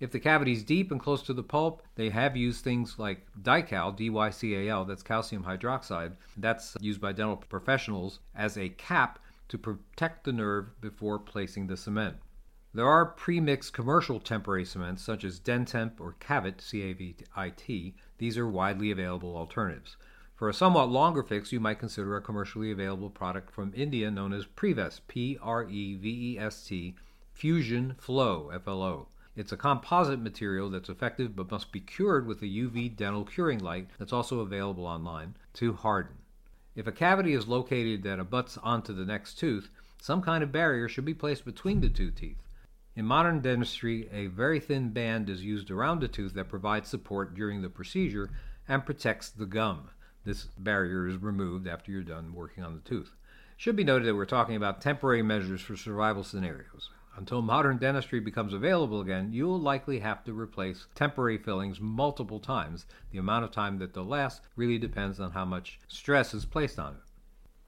If 0.00 0.12
the 0.12 0.19
cavity 0.19 0.52
is 0.52 0.64
deep 0.64 0.90
and 0.90 0.99
close 0.99 1.23
to 1.25 1.35
the 1.35 1.43
pulp, 1.43 1.83
they 1.95 2.09
have 2.09 2.38
used 2.38 2.64
things 2.64 2.99
like 2.99 3.26
Dycal, 3.43 3.95
D-Y-C-A-L, 3.95 4.87
that's 4.87 5.02
calcium 5.02 5.45
hydroxide. 5.45 6.12
That's 6.38 6.75
used 6.81 7.02
by 7.02 7.12
dental 7.12 7.37
professionals 7.37 8.21
as 8.35 8.57
a 8.57 8.71
cap 8.71 9.19
to 9.49 9.59
protect 9.59 10.25
the 10.25 10.33
nerve 10.33 10.81
before 10.81 11.19
placing 11.19 11.67
the 11.67 11.76
cement. 11.76 12.17
There 12.73 12.87
are 12.87 13.05
pre-mixed 13.05 13.73
commercial 13.73 14.21
temporary 14.21 14.65
cements 14.65 15.03
such 15.03 15.25
as 15.25 15.41
Dentemp 15.41 16.00
or 16.00 16.15
Cavit, 16.21 16.61
C-A-V-I-T. 16.61 17.95
These 18.19 18.39
are 18.39 18.47
widely 18.47 18.93
available 18.93 19.37
alternatives. 19.37 19.97
For 20.37 20.49
a 20.49 20.55
somewhat 20.55 20.89
longer 20.89 21.25
fix, 21.25 21.50
you 21.50 21.59
might 21.59 21.81
consider 21.81 22.17
a 22.17 22.23
commercially 22.23 22.71
available 22.71 23.11
product 23.11 23.50
from 23.50 23.73
India 23.75 24.09
known 24.09 24.33
as 24.33 24.47
Prevest, 24.47 25.09
P 25.09 25.37
R 25.43 25.65
E 25.65 25.97
V 25.97 26.35
E 26.35 26.39
S 26.39 26.65
T, 26.65 26.95
Fusion 27.33 27.97
Flo, 27.99 28.50
F 28.50 28.69
L 28.69 28.85
O. 28.85 29.09
It's 29.35 29.50
a 29.50 29.57
composite 29.57 30.21
material 30.21 30.71
that's 30.71 30.89
effective 30.89 31.35
but 31.35 31.50
must 31.50 31.73
be 31.73 31.81
cured 31.81 32.25
with 32.25 32.41
a 32.41 32.47
UV 32.47 32.95
dental 32.95 33.25
curing 33.25 33.59
light 33.59 33.89
that's 33.99 34.12
also 34.12 34.39
available 34.39 34.87
online 34.87 35.35
to 35.55 35.73
harden. 35.73 36.19
If 36.77 36.87
a 36.87 36.93
cavity 36.93 37.33
is 37.33 37.49
located 37.49 38.05
that 38.05 38.21
abuts 38.21 38.59
onto 38.59 38.93
the 38.93 39.05
next 39.05 39.41
tooth, 39.41 39.71
some 40.00 40.23
kind 40.23 40.45
of 40.45 40.53
barrier 40.53 40.89
should 40.89 41.05
be 41.05 41.15
placed 41.15 41.45
between 41.45 41.81
the 41.81 41.89
two 41.89 42.12
teeth. 42.12 42.39
In 42.97 43.06
modern 43.06 43.40
dentistry, 43.40 44.09
a 44.11 44.26
very 44.26 44.59
thin 44.59 44.90
band 44.90 45.30
is 45.30 45.44
used 45.44 45.70
around 45.70 46.00
the 46.00 46.09
tooth 46.09 46.35
that 46.35 46.48
provides 46.48 46.88
support 46.88 47.35
during 47.35 47.62
the 47.62 47.70
procedure 47.70 48.31
and 48.66 48.85
protects 48.85 49.31
the 49.31 49.46
gum. 49.46 49.90
This 50.24 50.46
barrier 50.59 51.07
is 51.07 51.16
removed 51.16 51.68
after 51.68 51.92
you're 51.92 52.03
done 52.03 52.35
working 52.35 52.64
on 52.64 52.74
the 52.74 52.81
tooth. 52.81 53.14
Should 53.57 53.76
be 53.76 53.85
noted 53.85 54.09
that 54.09 54.16
we're 54.16 54.26
talking 54.26 54.57
about 54.57 54.81
temporary 54.81 55.22
measures 55.22 55.61
for 55.61 55.76
survival 55.76 56.24
scenarios. 56.24 56.90
Until 57.16 57.42
modern 57.42 57.79
dentistry 57.79 58.18
becomes 58.18 58.53
available 58.53 59.00
again, 59.00 59.33
you'll 59.33 59.61
likely 59.61 60.00
have 60.00 60.24
to 60.24 60.33
replace 60.33 60.87
temporary 60.94 61.38
fillings 61.38 61.81
multiple 61.81 62.40
times. 62.40 62.87
The 63.12 63.18
amount 63.18 63.44
of 63.44 63.53
time 63.53 63.79
that 63.79 63.94
they'll 63.94 64.05
last 64.05 64.42
really 64.57 64.79
depends 64.79 65.20
on 65.20 65.31
how 65.31 65.44
much 65.44 65.79
stress 65.87 66.35
is 66.35 66.44
placed 66.44 66.79
on 66.79 66.94
it. 66.94 67.00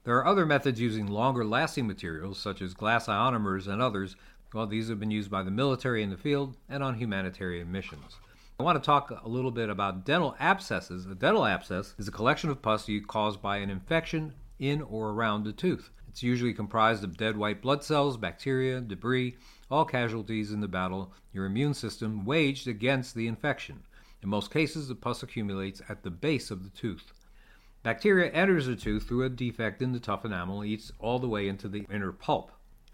There 0.03 0.17
are 0.17 0.25
other 0.25 0.45
methods 0.45 0.81
using 0.81 1.07
longer 1.07 1.45
lasting 1.45 1.87
materials, 1.87 2.37
such 2.37 2.61
as 2.61 2.73
glass 2.73 3.07
ionomers 3.07 3.67
and 3.67 3.81
others. 3.81 4.17
Well, 4.53 4.67
these 4.67 4.89
have 4.89 4.99
been 4.99 5.09
used 5.09 5.31
by 5.31 5.41
the 5.41 5.49
military 5.49 6.03
in 6.03 6.11
the 6.11 6.17
field 6.17 6.55
and 6.69 6.83
on 6.83 6.93
humanitarian 6.95 7.71
missions. 7.71 8.17
I 8.59 8.63
want 8.63 8.81
to 8.81 8.85
talk 8.85 9.09
a 9.09 9.27
little 9.27 9.49
bit 9.49 9.67
about 9.67 10.05
dental 10.05 10.35
abscesses. 10.39 11.07
A 11.07 11.15
dental 11.15 11.43
abscess 11.43 11.95
is 11.97 12.07
a 12.07 12.11
collection 12.11 12.51
of 12.51 12.61
pus 12.61 12.87
caused 13.07 13.41
by 13.41 13.57
an 13.57 13.71
infection 13.71 14.35
in 14.59 14.83
or 14.83 15.09
around 15.09 15.43
the 15.43 15.53
tooth. 15.53 15.89
It's 16.07 16.21
usually 16.21 16.53
comprised 16.53 17.03
of 17.03 17.17
dead 17.17 17.35
white 17.35 17.63
blood 17.63 17.83
cells, 17.83 18.15
bacteria, 18.15 18.79
debris, 18.79 19.37
all 19.71 19.85
casualties 19.85 20.51
in 20.51 20.61
the 20.61 20.67
battle 20.67 21.11
your 21.31 21.45
immune 21.45 21.73
system 21.73 22.23
waged 22.23 22.67
against 22.67 23.15
the 23.15 23.25
infection. 23.25 23.81
In 24.21 24.29
most 24.29 24.51
cases, 24.51 24.87
the 24.87 24.93
pus 24.93 25.23
accumulates 25.23 25.81
at 25.89 26.03
the 26.03 26.11
base 26.11 26.51
of 26.51 26.63
the 26.63 26.69
tooth. 26.69 27.11
Bacteria 27.81 28.31
enters 28.31 28.67
the 28.67 28.75
tooth 28.75 29.07
through 29.07 29.23
a 29.23 29.29
defect 29.29 29.81
in 29.81 29.93
the 29.93 29.99
tough 29.99 30.25
enamel 30.25 30.61
and 30.61 30.69
eats 30.69 30.91
all 30.99 31.17
the 31.17 31.27
way 31.27 31.47
into 31.47 31.67
the 31.67 31.87
inner 31.91 32.11
pulp. 32.11 32.51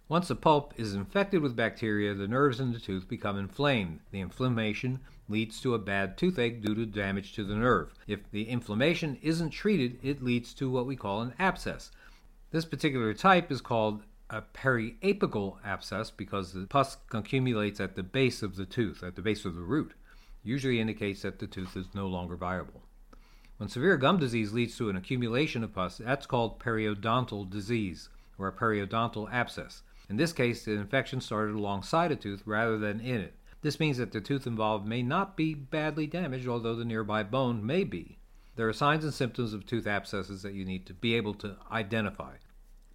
Once 0.09 0.27
the 0.27 0.35
pulp 0.35 0.73
is 0.75 0.95
infected 0.95 1.39
with 1.39 1.55
bacteria, 1.55 2.15
the 2.15 2.27
nerves 2.27 2.59
in 2.59 2.73
the 2.73 2.79
tooth 2.79 3.07
become 3.07 3.37
inflamed. 3.37 3.99
The 4.09 4.21
inflammation 4.21 5.01
leads 5.27 5.61
to 5.61 5.75
a 5.75 5.79
bad 5.79 6.17
toothache 6.17 6.63
due 6.63 6.73
to 6.73 6.87
damage 6.87 7.33
to 7.33 7.43
the 7.43 7.53
nerve. 7.53 7.93
If 8.07 8.21
the 8.31 8.49
inflammation 8.49 9.19
isn't 9.21 9.51
treated, 9.51 9.99
it 10.01 10.23
leads 10.23 10.55
to 10.55 10.67
what 10.67 10.87
we 10.87 10.95
call 10.95 11.21
an 11.21 11.35
abscess. 11.37 11.91
This 12.49 12.65
particular 12.65 13.13
type 13.13 13.51
is 13.51 13.61
called 13.61 14.01
a 14.31 14.41
periapical 14.41 15.57
abscess 15.63 16.09
because 16.09 16.53
the 16.53 16.65
pus 16.65 16.97
accumulates 17.13 17.79
at 17.79 17.95
the 17.95 18.01
base 18.01 18.41
of 18.41 18.55
the 18.55 18.65
tooth, 18.65 19.03
at 19.03 19.15
the 19.15 19.21
base 19.21 19.45
of 19.45 19.53
the 19.53 19.61
root. 19.61 19.93
Usually 20.43 20.79
indicates 20.79 21.21
that 21.21 21.37
the 21.37 21.45
tooth 21.45 21.77
is 21.77 21.93
no 21.93 22.07
longer 22.07 22.35
viable. 22.35 22.81
When 23.57 23.69
severe 23.69 23.97
gum 23.97 24.17
disease 24.17 24.53
leads 24.53 24.75
to 24.77 24.89
an 24.89 24.95
accumulation 24.95 25.63
of 25.63 25.75
pus, 25.75 25.99
that's 25.99 26.25
called 26.25 26.59
periodontal 26.59 27.47
disease 27.47 28.09
or 28.39 28.47
a 28.47 28.53
periodontal 28.53 29.31
abscess. 29.31 29.83
In 30.09 30.17
this 30.17 30.33
case, 30.33 30.65
the 30.65 30.71
infection 30.71 31.21
started 31.21 31.55
alongside 31.55 32.11
a 32.11 32.15
tooth 32.15 32.41
rather 32.45 32.77
than 32.77 32.99
in 32.99 33.21
it. 33.21 33.35
This 33.61 33.79
means 33.79 33.97
that 33.97 34.11
the 34.11 34.21
tooth 34.21 34.47
involved 34.47 34.87
may 34.87 35.03
not 35.03 35.37
be 35.37 35.53
badly 35.53 36.07
damaged, 36.07 36.47
although 36.47 36.75
the 36.75 36.85
nearby 36.85 37.23
bone 37.23 37.65
may 37.65 37.83
be. 37.83 38.17
There 38.55 38.67
are 38.67 38.73
signs 38.73 39.03
and 39.03 39.13
symptoms 39.13 39.53
of 39.53 39.65
tooth 39.65 39.85
abscesses 39.85 40.41
that 40.41 40.53
you 40.53 40.65
need 40.65 40.85
to 40.87 40.93
be 40.93 41.13
able 41.15 41.33
to 41.35 41.57
identify. 41.71 42.37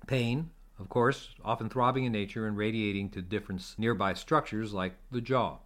Pain, 0.07 0.51
of 0.79 0.89
course, 0.89 1.35
often 1.45 1.69
throbbing 1.69 2.05
in 2.05 2.13
nature 2.13 2.47
and 2.47 2.57
radiating 2.57 3.11
to 3.11 3.23
different 3.23 3.75
nearby 3.79 4.15
structures 4.15 4.75
like 4.75 4.97
the 5.11 5.21
jaw. 5.21 5.59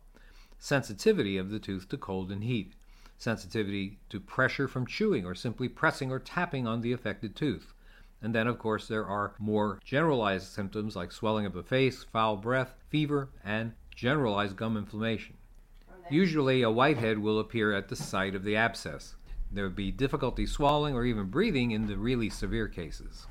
Sensitivity 0.59 1.39
of 1.39 1.51
the 1.51 1.59
tooth 1.59 1.89
to 1.89 1.97
cold 1.97 2.31
and 2.31 2.45
heat. 2.45 2.75
Sensitivity 3.17 3.99
to 4.11 4.21
pressure 4.21 4.69
from 4.69 4.87
chewing 4.87 5.25
or 5.25 5.35
simply 5.35 5.69
pressing 5.69 6.13
or 6.13 6.19
tapping 6.19 6.67
on 6.67 6.83
the 6.83 6.93
affected 6.93 7.35
tooth. 7.35 7.73
And 8.21 8.35
then, 8.35 8.47
of 8.47 8.59
course, 8.59 8.89
there 8.89 9.07
are 9.07 9.35
more 9.39 9.79
generalized 9.85 10.49
symptoms 10.49 10.97
like 10.97 11.13
swelling 11.13 11.47
of 11.47 11.53
the 11.53 11.63
face, 11.63 12.05
foul 12.05 12.37
breath, 12.37 12.75
fever, 12.89 13.29
and 13.45 13.73
generalized 13.95 14.57
gum 14.57 14.77
inflammation. 14.77 15.37
Usually, 16.11 16.63
a 16.63 16.71
whitehead 16.71 17.19
will 17.19 17.39
appear 17.39 17.73
at 17.73 17.89
the 17.89 17.97
site 17.97 18.35
of 18.35 18.43
the 18.43 18.57
abscess. 18.57 19.15
There 19.51 19.65
would 19.65 19.77
be 19.77 19.91
difficulty 19.91 20.47
swallowing 20.47 20.95
or 20.95 21.05
even 21.05 21.27
breathing 21.27 21.71
in 21.71 21.87
the 21.87 21.97
really 21.97 22.31
severe 22.31 22.69
cases. 22.69 23.27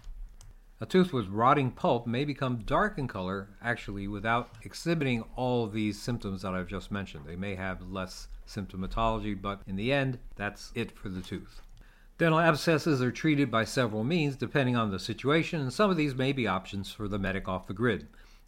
A 0.80 0.86
tooth 0.86 1.12
with 1.12 1.28
rotting 1.28 1.72
pulp 1.72 2.06
may 2.06 2.24
become 2.24 2.60
dark 2.60 3.00
in 3.00 3.08
color, 3.08 3.50
actually, 3.64 4.08
without 4.08 4.52
exhibiting 4.64 5.24
all 5.36 5.68
these 5.68 6.00
symptoms 6.00 6.44
that 6.44 6.54
I've 6.54 6.68
just 6.68 6.92
mentioned. 6.92 7.26
They 7.26 7.36
may 7.36 7.56
have 7.56 7.90
less 7.90 8.28
symptomatology, 8.48 9.42
but 9.42 9.62
in 9.66 9.76
the 9.76 9.92
end, 9.92 10.20
that's 10.36 10.72
it 10.76 10.96
for 10.96 11.10
the 11.10 11.22
tooth. 11.22 11.62
Dental 12.18 12.40
abscesses 12.40 13.00
are 13.00 13.12
treated 13.12 13.52
by 13.52 13.64
several 13.64 14.04
means 14.04 14.36
depending 14.36 14.76
on 14.76 14.90
the 14.90 14.98
situation, 14.98 15.62
and 15.62 15.72
some 15.72 15.92
of 15.92 15.98
these 15.98 16.16
may 16.16 16.32
be 16.32 16.48
options 16.48 16.92
for 16.92 17.08
the 17.08 17.20
medic 17.20 17.48
off 17.48 17.68
the 17.68 17.74
grid. 17.74 18.08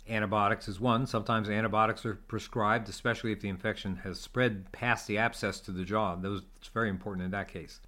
Antibiotics 0.10 0.68
is 0.68 0.80
one. 0.80 1.06
Sometimes 1.06 1.50
antibiotics 1.50 2.04
are 2.04 2.16
prescribed, 2.16 2.90
especially 2.90 3.32
if 3.32 3.42
the 3.42 3.50
infection 3.50 3.98
has 3.98 4.20
spread 4.20 4.72
past 4.72 5.06
the 5.06 5.20
abscess 5.20 5.60
to 5.60 5.72
the 5.72 5.86
jaw. 5.86 6.16
Those, 6.16 6.42
it's 6.58 6.70
very 6.70 6.90
important 6.90 7.26
in 7.26 7.32
that 7.32 7.48
case. 7.48 7.80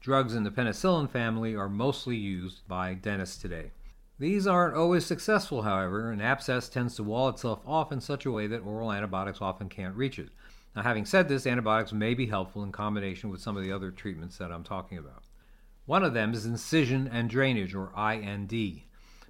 Drugs 0.00 0.34
in 0.34 0.42
the 0.42 0.50
penicillin 0.50 1.08
family 1.08 1.54
are 1.54 1.68
mostly 1.68 2.16
used 2.16 2.66
by 2.66 2.94
dentists 2.94 3.40
today. 3.40 3.70
These 4.18 4.48
aren't 4.48 4.74
always 4.74 5.06
successful, 5.06 5.62
however. 5.62 6.10
An 6.10 6.20
abscess 6.20 6.68
tends 6.68 6.96
to 6.96 7.04
wall 7.04 7.28
itself 7.28 7.60
off 7.64 7.92
in 7.92 8.00
such 8.00 8.26
a 8.26 8.32
way 8.32 8.48
that 8.48 8.66
oral 8.66 8.90
antibiotics 8.90 9.40
often 9.40 9.68
can't 9.68 9.94
reach 9.94 10.18
it. 10.18 10.30
Now, 10.76 10.82
having 10.82 11.04
said 11.04 11.28
this, 11.28 11.46
antibiotics 11.46 11.92
may 11.92 12.14
be 12.14 12.26
helpful 12.26 12.62
in 12.62 12.70
combination 12.70 13.30
with 13.30 13.40
some 13.40 13.56
of 13.56 13.64
the 13.64 13.72
other 13.72 13.90
treatments 13.90 14.38
that 14.38 14.52
I'm 14.52 14.62
talking 14.62 14.98
about. 14.98 15.24
One 15.86 16.04
of 16.04 16.14
them 16.14 16.32
is 16.32 16.46
incision 16.46 17.08
and 17.08 17.28
drainage, 17.28 17.74
or 17.74 17.90
I&D. 17.96 18.84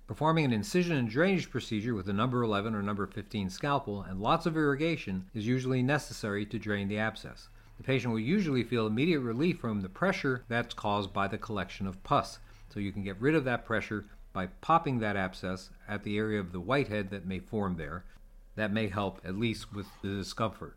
Performing 0.07 0.45
an 0.45 0.53
incision 0.53 0.97
and 0.97 1.09
drainage 1.09 1.51
procedure 1.51 1.95
with 1.95 2.09
a 2.09 2.13
number 2.13 2.43
11 2.43 2.75
or 2.75 2.83
number 2.83 3.07
15 3.07 3.49
scalpel 3.49 4.03
and 4.03 4.21
lots 4.21 4.45
of 4.45 4.57
irrigation 4.57 5.31
is 5.33 5.47
usually 5.47 5.85
necessary 5.85 6.45
to 6.45 6.59
drain 6.59 6.89
the 6.89 6.99
abscess. 6.99 7.49
The 7.79 7.85
patient 7.85 8.13
will 8.13 8.21
usually 8.21 8.65
feel 8.65 8.89
immediate 8.89 9.21
relief 9.21 9.61
from 9.61 9.81
the 9.81 9.89
pressure 9.89 10.45
that's 10.49 10.75
caused 10.75 11.13
by 11.13 11.29
the 11.29 11.39
collection 11.39 11.87
of 11.87 12.03
pus. 12.03 12.41
So 12.69 12.81
you 12.81 12.93
can 12.93 13.05
get 13.05 13.21
rid 13.21 13.35
of 13.37 13.45
that 13.45 13.65
pressure 13.65 14.05
by 14.33 14.49
popping 14.61 14.99
that 14.99 15.17
abscess 15.17 15.71
at 15.89 16.03
the 16.03 16.19
area 16.19 16.41
of 16.41 16.53
the 16.53 16.61
whitehead 16.61 17.11
that 17.11 17.25
may 17.25 17.39
form 17.39 17.77
there. 17.77 18.05
That 18.57 18.73
may 18.73 18.89
help 18.89 19.21
at 19.25 19.39
least 19.39 19.73
with 19.73 19.87
the 20.03 20.09
discomfort. 20.09 20.77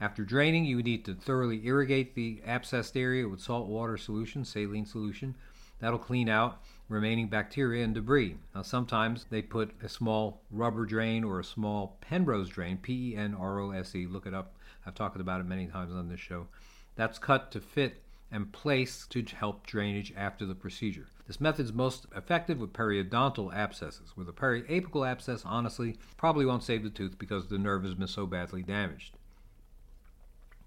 After 0.00 0.24
draining, 0.24 0.64
you 0.64 0.76
would 0.76 0.84
need 0.84 1.04
to 1.06 1.14
thoroughly 1.14 1.66
irrigate 1.66 2.14
the 2.14 2.40
abscessed 2.46 2.96
area 2.96 3.28
with 3.28 3.40
salt 3.40 3.66
water 3.66 3.96
solution, 3.96 4.44
saline 4.44 4.86
solution. 4.86 5.34
That'll 5.80 5.98
clean 5.98 6.28
out 6.28 6.62
remaining 6.88 7.28
bacteria 7.28 7.84
and 7.84 7.94
debris. 7.94 8.36
Now, 8.54 8.62
sometimes 8.62 9.26
they 9.28 9.42
put 9.42 9.72
a 9.82 9.88
small 9.88 10.40
rubber 10.50 10.86
drain 10.86 11.24
or 11.24 11.40
a 11.40 11.44
small 11.44 11.96
Penrose 12.00 12.48
drain, 12.48 12.78
P 12.78 13.12
E 13.12 13.16
N 13.16 13.34
R 13.34 13.58
O 13.58 13.72
S 13.72 13.94
E, 13.94 14.06
look 14.06 14.26
it 14.26 14.34
up. 14.34 14.54
I've 14.86 14.94
talked 14.94 15.20
about 15.20 15.40
it 15.40 15.46
many 15.46 15.66
times 15.66 15.92
on 15.92 16.08
this 16.08 16.20
show. 16.20 16.46
That's 16.94 17.18
cut 17.18 17.50
to 17.52 17.60
fit 17.60 18.02
and 18.30 18.52
placed 18.52 19.10
to 19.10 19.22
help 19.22 19.66
drainage 19.66 20.12
after 20.16 20.46
the 20.46 20.54
procedure. 20.54 21.08
This 21.26 21.40
method 21.40 21.64
is 21.64 21.72
most 21.72 22.06
effective 22.14 22.58
with 22.58 22.72
periodontal 22.72 23.52
abscesses. 23.52 24.16
With 24.16 24.28
a 24.28 24.32
periapical 24.32 25.06
abscess, 25.06 25.42
honestly, 25.44 25.96
probably 26.16 26.46
won't 26.46 26.62
save 26.62 26.84
the 26.84 26.90
tooth 26.90 27.18
because 27.18 27.48
the 27.48 27.58
nerve 27.58 27.84
has 27.84 27.94
been 27.94 28.06
so 28.06 28.26
badly 28.26 28.62
damaged. 28.62 29.17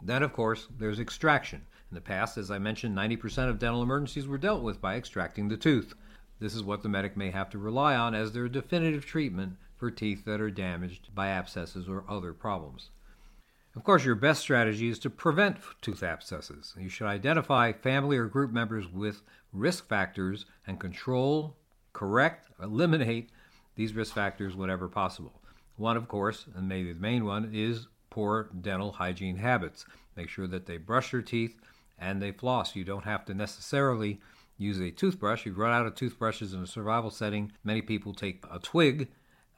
Then, 0.04 0.24
of 0.24 0.34
course, 0.34 0.68
there's 0.78 1.00
extraction. 1.00 1.66
In 1.92 1.96
the 1.96 2.02
past, 2.02 2.38
as 2.38 2.50
I 2.50 2.58
mentioned, 2.58 2.98
90% 2.98 3.50
of 3.50 3.60
dental 3.60 3.84
emergencies 3.84 4.28
were 4.28 4.38
dealt 4.38 4.64
with 4.64 4.82
by 4.82 4.96
extracting 4.96 5.48
the 5.48 5.58
tooth. 5.58 5.94
This 6.40 6.56
is 6.56 6.64
what 6.64 6.82
the 6.82 6.90
medic 6.90 7.16
may 7.16 7.32
have 7.32 7.50
to 7.52 7.60
rely 7.60 7.96
on 7.96 8.16
as 8.16 8.32
their 8.32 8.48
definitive 8.48 9.06
treatment 9.06 9.58
for 9.78 9.92
teeth 9.92 10.26
that 10.26 10.42
are 10.42 10.50
damaged 10.50 11.14
by 11.14 11.28
abscesses 11.28 11.88
or 11.88 12.04
other 12.08 12.34
problems. 12.34 12.90
Of 13.76 13.84
course, 13.84 14.04
your 14.04 14.16
best 14.16 14.42
strategy 14.42 14.90
is 14.90 15.00
to 15.00 15.10
prevent 15.10 15.58
tooth 15.82 16.04
abscesses. 16.04 16.74
You 16.78 16.90
should 16.90 17.08
identify 17.08 17.72
family 17.72 18.18
or 18.18 18.26
group 18.26 18.52
members 18.52 18.88
with 18.88 19.22
risk 19.54 19.88
factors 19.88 20.46
and 20.68 20.80
control, 20.80 21.56
correct, 21.94 22.50
eliminate 22.62 23.30
these 23.76 23.94
risk 23.94 24.14
factors 24.14 24.56
whenever 24.56 24.88
possible. 24.88 25.42
One, 25.78 25.96
of 25.96 26.08
course, 26.08 26.48
and 26.56 26.68
maybe 26.68 26.92
the 26.92 27.00
main 27.00 27.24
one, 27.24 27.50
is 27.54 27.88
poor 28.12 28.52
dental 28.62 28.92
hygiene 28.92 29.38
habits. 29.38 29.86
Make 30.16 30.30
sure 30.30 30.46
that 30.46 30.68
they 30.68 30.78
brush 30.78 31.10
their 31.10 31.24
teeth 31.24 31.58
and 31.98 32.22
they 32.22 32.32
floss. 32.32 32.76
You 32.76 32.84
don't 32.84 33.06
have 33.06 33.26
to 33.26 33.34
necessarily 33.34 34.20
use 34.60 34.80
a 34.80 34.92
toothbrush. 34.92 35.46
You've 35.46 35.58
run 35.58 35.74
out 35.74 35.88
of 35.88 35.96
toothbrushes 35.96 36.54
in 36.54 36.62
a 36.62 36.68
survival 36.68 37.10
setting. 37.10 37.52
Many 37.64 37.82
people 37.82 38.14
take 38.14 38.44
a 38.52 38.60
twig, 38.60 39.08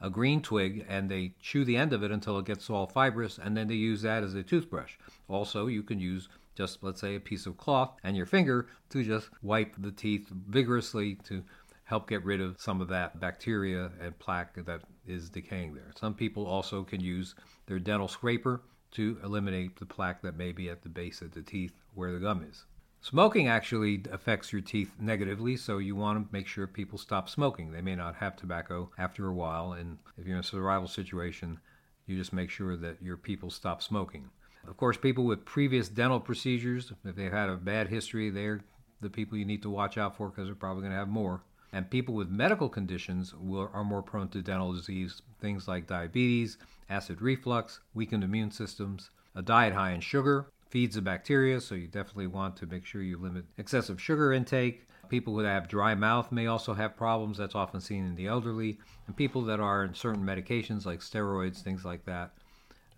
a 0.00 0.08
green 0.08 0.40
twig, 0.40 0.86
and 0.88 1.10
they 1.10 1.34
chew 1.40 1.64
the 1.64 1.76
end 1.76 1.92
of 1.92 2.02
it 2.02 2.10
until 2.10 2.38
it 2.38 2.46
gets 2.46 2.70
all 2.70 2.86
fibrous, 2.86 3.38
and 3.38 3.54
then 3.54 3.68
they 3.68 3.74
use 3.74 4.00
that 4.02 4.22
as 4.22 4.34
a 4.34 4.42
toothbrush. 4.42 4.94
Also, 5.28 5.66
you 5.66 5.82
can 5.82 6.00
use 6.00 6.28
just, 6.54 6.82
let's 6.82 7.00
say, 7.00 7.16
a 7.16 7.20
piece 7.20 7.46
of 7.46 7.56
cloth 7.56 7.96
and 8.04 8.16
your 8.16 8.26
finger 8.26 8.68
to 8.90 9.02
just 9.02 9.28
wipe 9.42 9.74
the 9.78 9.90
teeth 9.90 10.28
vigorously 10.48 11.16
to 11.24 11.42
help 11.84 12.08
get 12.08 12.24
rid 12.24 12.40
of 12.40 12.60
some 12.60 12.80
of 12.80 12.88
that 12.88 13.20
bacteria 13.20 13.90
and 14.00 14.18
plaque 14.18 14.54
that 14.64 14.80
is 15.06 15.28
decaying 15.28 15.74
there. 15.74 15.92
Some 15.98 16.14
people 16.14 16.46
also 16.46 16.82
can 16.82 17.00
use 17.00 17.34
their 17.66 17.78
dental 17.78 18.08
scraper 18.08 18.62
to 18.92 19.18
eliminate 19.22 19.76
the 19.76 19.86
plaque 19.86 20.22
that 20.22 20.36
may 20.36 20.52
be 20.52 20.70
at 20.70 20.82
the 20.82 20.88
base 20.88 21.20
of 21.20 21.32
the 21.32 21.42
teeth 21.42 21.72
where 21.94 22.12
the 22.12 22.20
gum 22.20 22.46
is. 22.48 22.64
Smoking 23.00 23.48
actually 23.48 24.02
affects 24.10 24.50
your 24.50 24.62
teeth 24.62 24.94
negatively, 24.98 25.58
so 25.58 25.76
you 25.76 25.94
want 25.94 26.18
to 26.18 26.32
make 26.32 26.46
sure 26.46 26.66
people 26.66 26.96
stop 26.96 27.28
smoking. 27.28 27.70
They 27.70 27.82
may 27.82 27.94
not 27.94 28.14
have 28.14 28.34
tobacco 28.34 28.90
after 28.96 29.28
a 29.28 29.34
while, 29.34 29.72
and 29.72 29.98
if 30.16 30.26
you're 30.26 30.36
in 30.36 30.40
a 30.40 30.44
survival 30.44 30.88
situation, 30.88 31.60
you 32.06 32.16
just 32.16 32.32
make 32.32 32.48
sure 32.48 32.78
that 32.78 33.02
your 33.02 33.18
people 33.18 33.50
stop 33.50 33.82
smoking. 33.82 34.30
Of 34.66 34.78
course, 34.78 34.96
people 34.96 35.24
with 35.24 35.44
previous 35.44 35.90
dental 35.90 36.18
procedures, 36.20 36.92
if 37.04 37.14
they've 37.14 37.30
had 37.30 37.50
a 37.50 37.56
bad 37.56 37.88
history, 37.88 38.30
they're 38.30 38.64
the 39.02 39.10
people 39.10 39.36
you 39.36 39.44
need 39.44 39.62
to 39.62 39.70
watch 39.70 39.98
out 39.98 40.16
for 40.16 40.30
because 40.30 40.46
they're 40.46 40.54
probably 40.54 40.80
going 40.80 40.92
to 40.92 40.98
have 40.98 41.08
more. 41.08 41.42
And 41.74 41.90
people 41.90 42.14
with 42.14 42.30
medical 42.30 42.68
conditions 42.68 43.34
will, 43.34 43.68
are 43.74 43.82
more 43.82 44.00
prone 44.00 44.28
to 44.28 44.42
dental 44.42 44.72
disease, 44.72 45.22
things 45.40 45.66
like 45.66 45.88
diabetes, 45.88 46.56
acid 46.88 47.20
reflux, 47.20 47.80
weakened 47.94 48.22
immune 48.22 48.52
systems, 48.52 49.10
a 49.34 49.42
diet 49.42 49.74
high 49.74 49.90
in 49.90 50.00
sugar, 50.00 50.46
feeds 50.70 50.94
the 50.94 51.02
bacteria, 51.02 51.60
so 51.60 51.74
you 51.74 51.88
definitely 51.88 52.28
want 52.28 52.54
to 52.58 52.66
make 52.66 52.86
sure 52.86 53.02
you 53.02 53.18
limit 53.18 53.44
excessive 53.58 54.00
sugar 54.00 54.32
intake. 54.32 54.86
People 55.08 55.34
who 55.34 55.40
have 55.40 55.66
dry 55.66 55.96
mouth 55.96 56.30
may 56.30 56.46
also 56.46 56.74
have 56.74 56.96
problems. 56.96 57.38
That's 57.38 57.56
often 57.56 57.80
seen 57.80 58.06
in 58.06 58.14
the 58.14 58.28
elderly. 58.28 58.78
And 59.08 59.16
people 59.16 59.42
that 59.42 59.58
are 59.58 59.82
in 59.82 59.94
certain 59.94 60.22
medications 60.22 60.86
like 60.86 61.00
steroids, 61.00 61.60
things 61.60 61.84
like 61.84 62.04
that, 62.04 62.30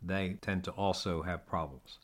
they 0.03 0.37
tend 0.43 0.65
to 0.65 0.71
also 0.73 1.23
have 1.23 1.47
problems. 1.47 1.99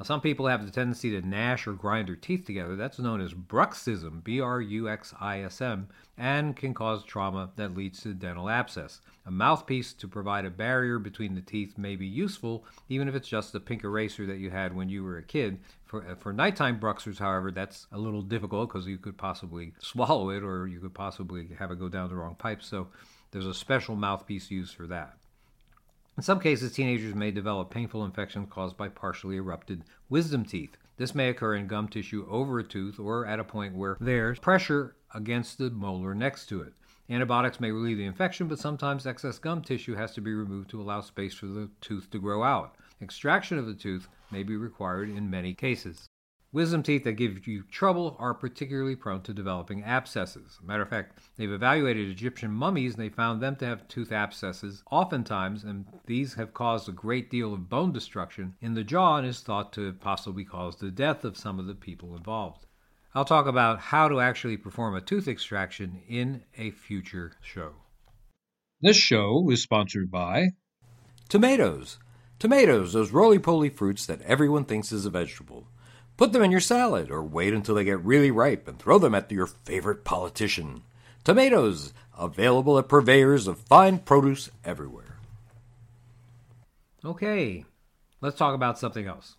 Now, 0.00 0.04
some 0.04 0.22
people 0.22 0.46
have 0.46 0.64
the 0.64 0.72
tendency 0.72 1.10
to 1.10 1.20
gnash 1.20 1.66
or 1.66 1.74
grind 1.74 2.08
their 2.08 2.16
teeth 2.16 2.46
together. 2.46 2.74
That's 2.74 2.98
known 2.98 3.20
as 3.20 3.34
bruxism, 3.34 4.24
B 4.24 4.40
R 4.40 4.58
U 4.58 4.88
X 4.88 5.12
I 5.20 5.42
S 5.42 5.60
M, 5.60 5.88
and 6.16 6.56
can 6.56 6.72
cause 6.72 7.04
trauma 7.04 7.50
that 7.56 7.76
leads 7.76 8.00
to 8.04 8.14
dental 8.14 8.48
abscess. 8.48 9.02
A 9.26 9.30
mouthpiece 9.30 9.92
to 9.92 10.08
provide 10.08 10.46
a 10.46 10.50
barrier 10.50 10.98
between 10.98 11.34
the 11.34 11.42
teeth 11.42 11.76
may 11.76 11.96
be 11.96 12.06
useful, 12.06 12.64
even 12.88 13.08
if 13.08 13.14
it's 13.14 13.28
just 13.28 13.54
a 13.54 13.60
pink 13.60 13.84
eraser 13.84 14.24
that 14.24 14.38
you 14.38 14.48
had 14.48 14.74
when 14.74 14.88
you 14.88 15.04
were 15.04 15.18
a 15.18 15.22
kid. 15.22 15.58
For, 15.84 16.02
uh, 16.08 16.14
for 16.14 16.32
nighttime 16.32 16.80
bruxers, 16.80 17.18
however, 17.18 17.50
that's 17.50 17.86
a 17.92 17.98
little 17.98 18.22
difficult 18.22 18.70
because 18.70 18.86
you 18.86 18.96
could 18.96 19.18
possibly 19.18 19.74
swallow 19.80 20.30
it 20.30 20.42
or 20.42 20.66
you 20.66 20.80
could 20.80 20.94
possibly 20.94 21.50
have 21.58 21.70
it 21.72 21.78
go 21.78 21.90
down 21.90 22.08
the 22.08 22.16
wrong 22.16 22.36
pipe. 22.36 22.62
So 22.62 22.88
there's 23.32 23.44
a 23.44 23.52
special 23.52 23.96
mouthpiece 23.96 24.50
used 24.50 24.74
for 24.74 24.86
that. 24.86 25.18
In 26.20 26.24
some 26.24 26.38
cases, 26.38 26.72
teenagers 26.72 27.14
may 27.14 27.30
develop 27.30 27.70
painful 27.70 28.04
infections 28.04 28.48
caused 28.50 28.76
by 28.76 28.90
partially 28.90 29.36
erupted 29.36 29.84
wisdom 30.10 30.44
teeth. 30.44 30.76
This 30.98 31.14
may 31.14 31.30
occur 31.30 31.54
in 31.54 31.66
gum 31.66 31.88
tissue 31.88 32.26
over 32.28 32.58
a 32.58 32.62
tooth 32.62 33.00
or 33.00 33.24
at 33.24 33.40
a 33.40 33.42
point 33.42 33.74
where 33.74 33.96
there's 33.98 34.38
pressure 34.38 34.96
against 35.14 35.56
the 35.56 35.70
molar 35.70 36.14
next 36.14 36.44
to 36.50 36.60
it. 36.60 36.74
Antibiotics 37.08 37.58
may 37.58 37.70
relieve 37.70 37.96
the 37.96 38.04
infection, 38.04 38.48
but 38.48 38.58
sometimes 38.58 39.06
excess 39.06 39.38
gum 39.38 39.62
tissue 39.62 39.94
has 39.94 40.12
to 40.12 40.20
be 40.20 40.34
removed 40.34 40.68
to 40.68 40.82
allow 40.82 41.00
space 41.00 41.32
for 41.32 41.46
the 41.46 41.70
tooth 41.80 42.10
to 42.10 42.18
grow 42.18 42.42
out. 42.42 42.74
Extraction 43.00 43.56
of 43.56 43.64
the 43.64 43.72
tooth 43.72 44.06
may 44.30 44.42
be 44.42 44.56
required 44.56 45.08
in 45.08 45.30
many 45.30 45.54
cases. 45.54 46.09
Wisdom 46.52 46.82
teeth 46.82 47.04
that 47.04 47.12
give 47.12 47.46
you 47.46 47.62
trouble 47.70 48.16
are 48.18 48.34
particularly 48.34 48.96
prone 48.96 49.22
to 49.22 49.32
developing 49.32 49.84
abscesses. 49.84 50.58
Matter 50.60 50.82
of 50.82 50.88
fact, 50.88 51.16
they've 51.36 51.52
evaluated 51.52 52.08
Egyptian 52.08 52.50
mummies 52.50 52.94
and 52.94 53.04
they 53.04 53.08
found 53.08 53.40
them 53.40 53.54
to 53.56 53.66
have 53.66 53.86
tooth 53.86 54.10
abscesses 54.10 54.82
oftentimes, 54.90 55.62
and 55.62 55.86
these 56.06 56.34
have 56.34 56.52
caused 56.52 56.88
a 56.88 56.92
great 56.92 57.30
deal 57.30 57.54
of 57.54 57.68
bone 57.68 57.92
destruction 57.92 58.56
in 58.60 58.74
the 58.74 58.82
jaw 58.82 59.18
and 59.18 59.28
is 59.28 59.38
thought 59.38 59.72
to 59.74 59.92
possibly 59.92 60.44
cause 60.44 60.74
the 60.74 60.90
death 60.90 61.24
of 61.24 61.36
some 61.36 61.60
of 61.60 61.66
the 61.66 61.74
people 61.74 62.16
involved. 62.16 62.66
I'll 63.14 63.24
talk 63.24 63.46
about 63.46 63.78
how 63.78 64.08
to 64.08 64.18
actually 64.18 64.56
perform 64.56 64.96
a 64.96 65.00
tooth 65.00 65.28
extraction 65.28 66.02
in 66.08 66.42
a 66.58 66.72
future 66.72 67.32
show. 67.42 67.74
This 68.80 68.96
show 68.96 69.48
is 69.50 69.62
sponsored 69.62 70.10
by 70.10 70.48
Tomatoes. 71.28 72.00
Tomatoes, 72.40 72.92
those 72.92 73.12
roly 73.12 73.38
poly 73.38 73.68
fruits 73.68 74.04
that 74.06 74.22
everyone 74.22 74.64
thinks 74.64 74.90
is 74.90 75.06
a 75.06 75.10
vegetable. 75.10 75.68
Put 76.20 76.34
them 76.34 76.42
in 76.42 76.50
your 76.50 76.60
salad 76.60 77.10
or 77.10 77.22
wait 77.22 77.54
until 77.54 77.74
they 77.74 77.84
get 77.84 78.04
really 78.04 78.30
ripe 78.30 78.68
and 78.68 78.78
throw 78.78 78.98
them 78.98 79.14
at 79.14 79.32
your 79.32 79.46
favorite 79.46 80.04
politician. 80.04 80.82
Tomatoes, 81.24 81.94
available 82.18 82.78
at 82.78 82.90
purveyors 82.90 83.46
of 83.46 83.60
fine 83.60 84.00
produce 84.00 84.50
everywhere. 84.62 85.16
Okay, 87.02 87.64
let's 88.20 88.36
talk 88.36 88.54
about 88.54 88.78
something 88.78 89.06
else. 89.06 89.36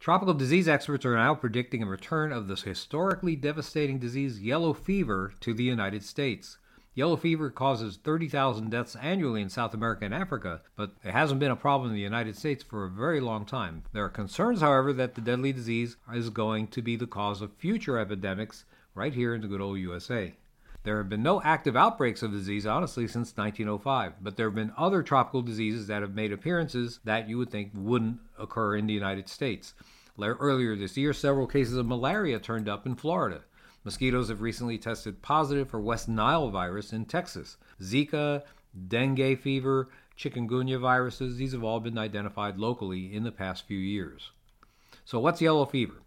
Tropical 0.00 0.34
disease 0.34 0.66
experts 0.66 1.06
are 1.06 1.14
now 1.14 1.36
predicting 1.36 1.84
a 1.84 1.86
return 1.86 2.32
of 2.32 2.48
this 2.48 2.62
historically 2.62 3.36
devastating 3.36 4.00
disease, 4.00 4.42
yellow 4.42 4.72
fever, 4.72 5.34
to 5.38 5.54
the 5.54 5.62
United 5.62 6.02
States. 6.02 6.58
Yellow 6.96 7.16
fever 7.16 7.50
causes 7.50 7.96
30,000 7.96 8.70
deaths 8.70 8.94
annually 8.94 9.42
in 9.42 9.48
South 9.48 9.74
America 9.74 10.04
and 10.04 10.14
Africa, 10.14 10.62
but 10.76 10.92
it 11.02 11.10
hasn't 11.10 11.40
been 11.40 11.50
a 11.50 11.56
problem 11.56 11.90
in 11.90 11.96
the 11.96 12.00
United 12.00 12.36
States 12.36 12.62
for 12.62 12.84
a 12.84 12.88
very 12.90 13.20
long 13.20 13.44
time. 13.44 13.82
There 13.92 14.04
are 14.04 14.08
concerns, 14.08 14.60
however, 14.60 14.92
that 14.92 15.16
the 15.16 15.20
deadly 15.20 15.52
disease 15.52 15.96
is 16.12 16.30
going 16.30 16.68
to 16.68 16.82
be 16.82 16.94
the 16.94 17.08
cause 17.08 17.42
of 17.42 17.52
future 17.54 17.98
epidemics 17.98 18.64
right 18.94 19.12
here 19.12 19.34
in 19.34 19.40
the 19.40 19.48
good 19.48 19.60
old 19.60 19.78
USA. 19.78 20.34
There 20.84 20.98
have 20.98 21.08
been 21.08 21.22
no 21.22 21.42
active 21.42 21.76
outbreaks 21.76 22.22
of 22.22 22.30
disease, 22.30 22.64
honestly, 22.64 23.08
since 23.08 23.36
1905, 23.36 24.12
but 24.22 24.36
there 24.36 24.46
have 24.46 24.54
been 24.54 24.72
other 24.76 25.02
tropical 25.02 25.42
diseases 25.42 25.88
that 25.88 26.02
have 26.02 26.14
made 26.14 26.30
appearances 26.30 27.00
that 27.02 27.28
you 27.28 27.38
would 27.38 27.50
think 27.50 27.72
wouldn't 27.74 28.20
occur 28.38 28.76
in 28.76 28.86
the 28.86 28.94
United 28.94 29.28
States. 29.28 29.74
Earlier 30.20 30.76
this 30.76 30.96
year, 30.96 31.12
several 31.12 31.48
cases 31.48 31.76
of 31.76 31.86
malaria 31.86 32.38
turned 32.38 32.68
up 32.68 32.86
in 32.86 32.94
Florida. 32.94 33.40
Mosquitoes 33.84 34.30
have 34.30 34.40
recently 34.40 34.78
tested 34.78 35.20
positive 35.20 35.68
for 35.68 35.78
West 35.78 36.08
Nile 36.08 36.50
virus 36.50 36.92
in 36.92 37.04
Texas. 37.04 37.58
Zika, 37.82 38.42
dengue 38.88 39.38
fever, 39.38 39.90
chikungunya 40.16 40.80
viruses, 40.80 41.36
these 41.36 41.52
have 41.52 41.62
all 41.62 41.80
been 41.80 41.98
identified 41.98 42.58
locally 42.58 43.14
in 43.14 43.24
the 43.24 43.32
past 43.32 43.66
few 43.66 43.78
years. 43.78 44.30
So, 45.04 45.20
what's 45.20 45.42
yellow 45.42 45.66
fever? 45.66 46.00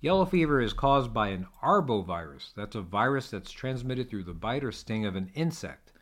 Yellow 0.00 0.24
fever 0.24 0.60
is 0.60 0.72
caused 0.72 1.14
by 1.14 1.28
an 1.28 1.46
arbovirus. 1.62 2.52
That's 2.56 2.74
a 2.74 2.80
virus 2.80 3.30
that's 3.30 3.52
transmitted 3.52 4.10
through 4.10 4.24
the 4.24 4.34
bite 4.34 4.64
or 4.64 4.72
sting 4.72 5.06
of 5.06 5.14
an 5.14 5.30
insect. 5.34 5.92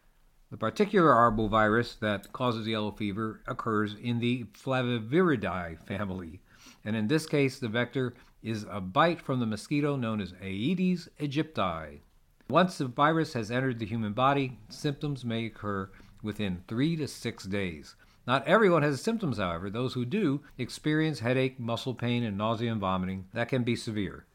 The 0.50 0.56
particular 0.56 1.10
arbovirus 1.10 1.98
that 1.98 2.32
causes 2.32 2.66
yellow 2.66 2.92
fever 2.92 3.42
occurs 3.46 3.94
in 3.94 4.18
the 4.18 4.44
Flaviviridae 4.44 5.78
family, 5.86 6.40
and 6.86 6.96
in 6.96 7.08
this 7.08 7.26
case, 7.26 7.58
the 7.58 7.68
vector 7.68 8.14
is 8.42 8.66
a 8.70 8.80
bite 8.80 9.20
from 9.20 9.40
the 9.40 9.46
mosquito 9.46 9.96
known 9.96 10.20
as 10.20 10.34
Aedes 10.42 11.08
aegypti. 11.20 12.00
Once 12.48 12.78
the 12.78 12.86
virus 12.86 13.34
has 13.34 13.50
entered 13.50 13.78
the 13.78 13.86
human 13.86 14.12
body, 14.12 14.58
symptoms 14.68 15.24
may 15.24 15.46
occur 15.46 15.90
within 16.22 16.62
three 16.66 16.96
to 16.96 17.06
six 17.06 17.44
days. 17.44 17.94
Not 18.26 18.46
everyone 18.46 18.82
has 18.82 19.00
symptoms, 19.00 19.38
however. 19.38 19.70
Those 19.70 19.94
who 19.94 20.04
do 20.04 20.42
experience 20.58 21.20
headache, 21.20 21.58
muscle 21.58 21.94
pain, 21.94 22.22
and 22.22 22.36
nausea 22.36 22.72
and 22.72 22.80
vomiting 22.80 23.26
that 23.32 23.48
can 23.48 23.64
be 23.64 23.76
severe. 23.76 24.26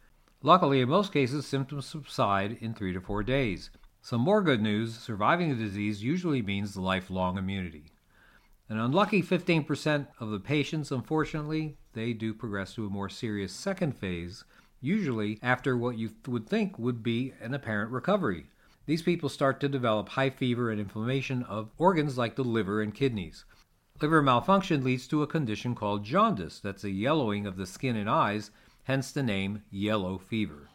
Luckily, 0.42 0.82
in 0.82 0.90
most 0.90 1.14
cases, 1.14 1.46
symptoms 1.46 1.86
subside 1.86 2.58
in 2.60 2.74
three 2.74 2.92
to 2.94 3.00
four 3.00 3.24
days. 3.24 3.70
Some 4.02 4.22
more 4.22 4.42
good 4.42 4.62
news 4.62 4.98
surviving 4.98 5.50
the 5.50 5.64
disease 5.64 6.04
usually 6.04 6.42
means 6.42 6.76
lifelong 6.76 7.38
immunity. 7.38 7.94
An 8.68 8.80
unlucky 8.80 9.22
15% 9.22 10.08
of 10.20 10.32
the 10.32 10.40
patients, 10.40 10.92
unfortunately, 10.92 11.78
they 11.94 12.14
do 12.14 12.34
progress 12.34 12.74
to 12.76 12.86
a 12.86 12.90
more 12.90 13.10
serious 13.10 13.54
second 13.54 13.96
phase, 13.96 14.44
usually 14.82 15.40
after 15.42 15.78
what 15.78 15.98
you 15.98 16.12
would 16.28 16.48
think 16.48 16.78
would 16.78 17.02
be 17.02 17.34
an 17.42 17.54
apparent 17.54 17.92
recovery. 17.92 18.48
These 18.86 19.02
people 19.02 19.30
start 19.30 19.60
to 19.62 19.70
develop 19.70 20.10
high 20.10 20.30
fever 20.30 20.70
and 20.70 20.80
inflammation 20.80 21.44
of 21.44 21.72
organs 21.78 22.18
like 22.18 22.36
the 22.36 22.44
liver 22.44 22.82
and 22.82 22.94
kidneys. 22.94 23.46
Liver 24.02 24.22
malfunction 24.22 24.84
leads 24.84 25.08
to 25.08 25.24
a 25.24 25.28
condition 25.28 25.76
called 25.76 26.04
jaundice, 26.04 26.60
that's 26.60 26.84
a 26.84 26.90
yellowing 26.90 27.46
of 27.48 27.56
the 27.56 27.66
skin 27.66 27.96
and 27.96 28.10
eyes, 28.10 28.52
hence 28.84 29.12
the 29.12 29.24
name 29.24 29.64
yellow 29.72 30.18
fever. 30.18 30.68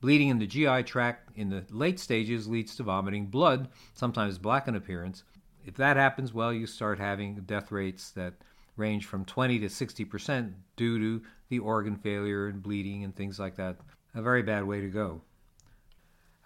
Bleeding 0.00 0.28
in 0.28 0.38
the 0.38 0.46
GI 0.46 0.84
tract 0.84 1.36
in 1.36 1.50
the 1.50 1.64
late 1.68 2.00
stages 2.00 2.48
leads 2.48 2.74
to 2.76 2.82
vomiting 2.82 3.26
blood, 3.26 3.68
sometimes 3.92 4.38
black 4.38 4.66
in 4.66 4.74
appearance. 4.74 5.24
If 5.66 5.74
that 5.74 5.98
happens, 5.98 6.32
well, 6.32 6.54
you 6.54 6.66
start 6.66 6.98
having 6.98 7.34
death 7.42 7.70
rates 7.70 8.10
that 8.12 8.32
range 8.76 9.06
from 9.06 9.24
20 9.24 9.58
to 9.60 9.68
60 9.68 10.04
percent 10.04 10.54
due 10.76 10.98
to 10.98 11.26
the 11.48 11.58
organ 11.58 11.96
failure 11.96 12.46
and 12.46 12.62
bleeding 12.62 13.04
and 13.04 13.14
things 13.14 13.38
like 13.38 13.56
that. 13.56 13.76
A 14.14 14.22
very 14.22 14.42
bad 14.42 14.64
way 14.64 14.80
to 14.80 14.88
go. 14.88 15.22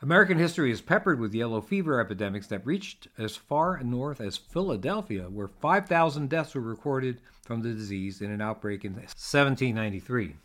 American 0.02 0.38
history 0.38 0.70
is 0.70 0.82
peppered 0.82 1.18
with 1.18 1.34
yellow 1.34 1.62
fever 1.62 1.98
epidemics 1.98 2.46
that 2.48 2.66
reached 2.66 3.08
as 3.16 3.36
far 3.36 3.80
north 3.82 4.20
as 4.20 4.36
Philadelphia, 4.36 5.30
where 5.30 5.48
5,000 5.48 6.28
deaths 6.28 6.54
were 6.54 6.60
recorded 6.60 7.20
from 7.42 7.62
the 7.62 7.72
disease 7.72 8.20
in 8.20 8.30
an 8.30 8.42
outbreak 8.42 8.84
in 8.84 8.92
1793. 8.92 10.36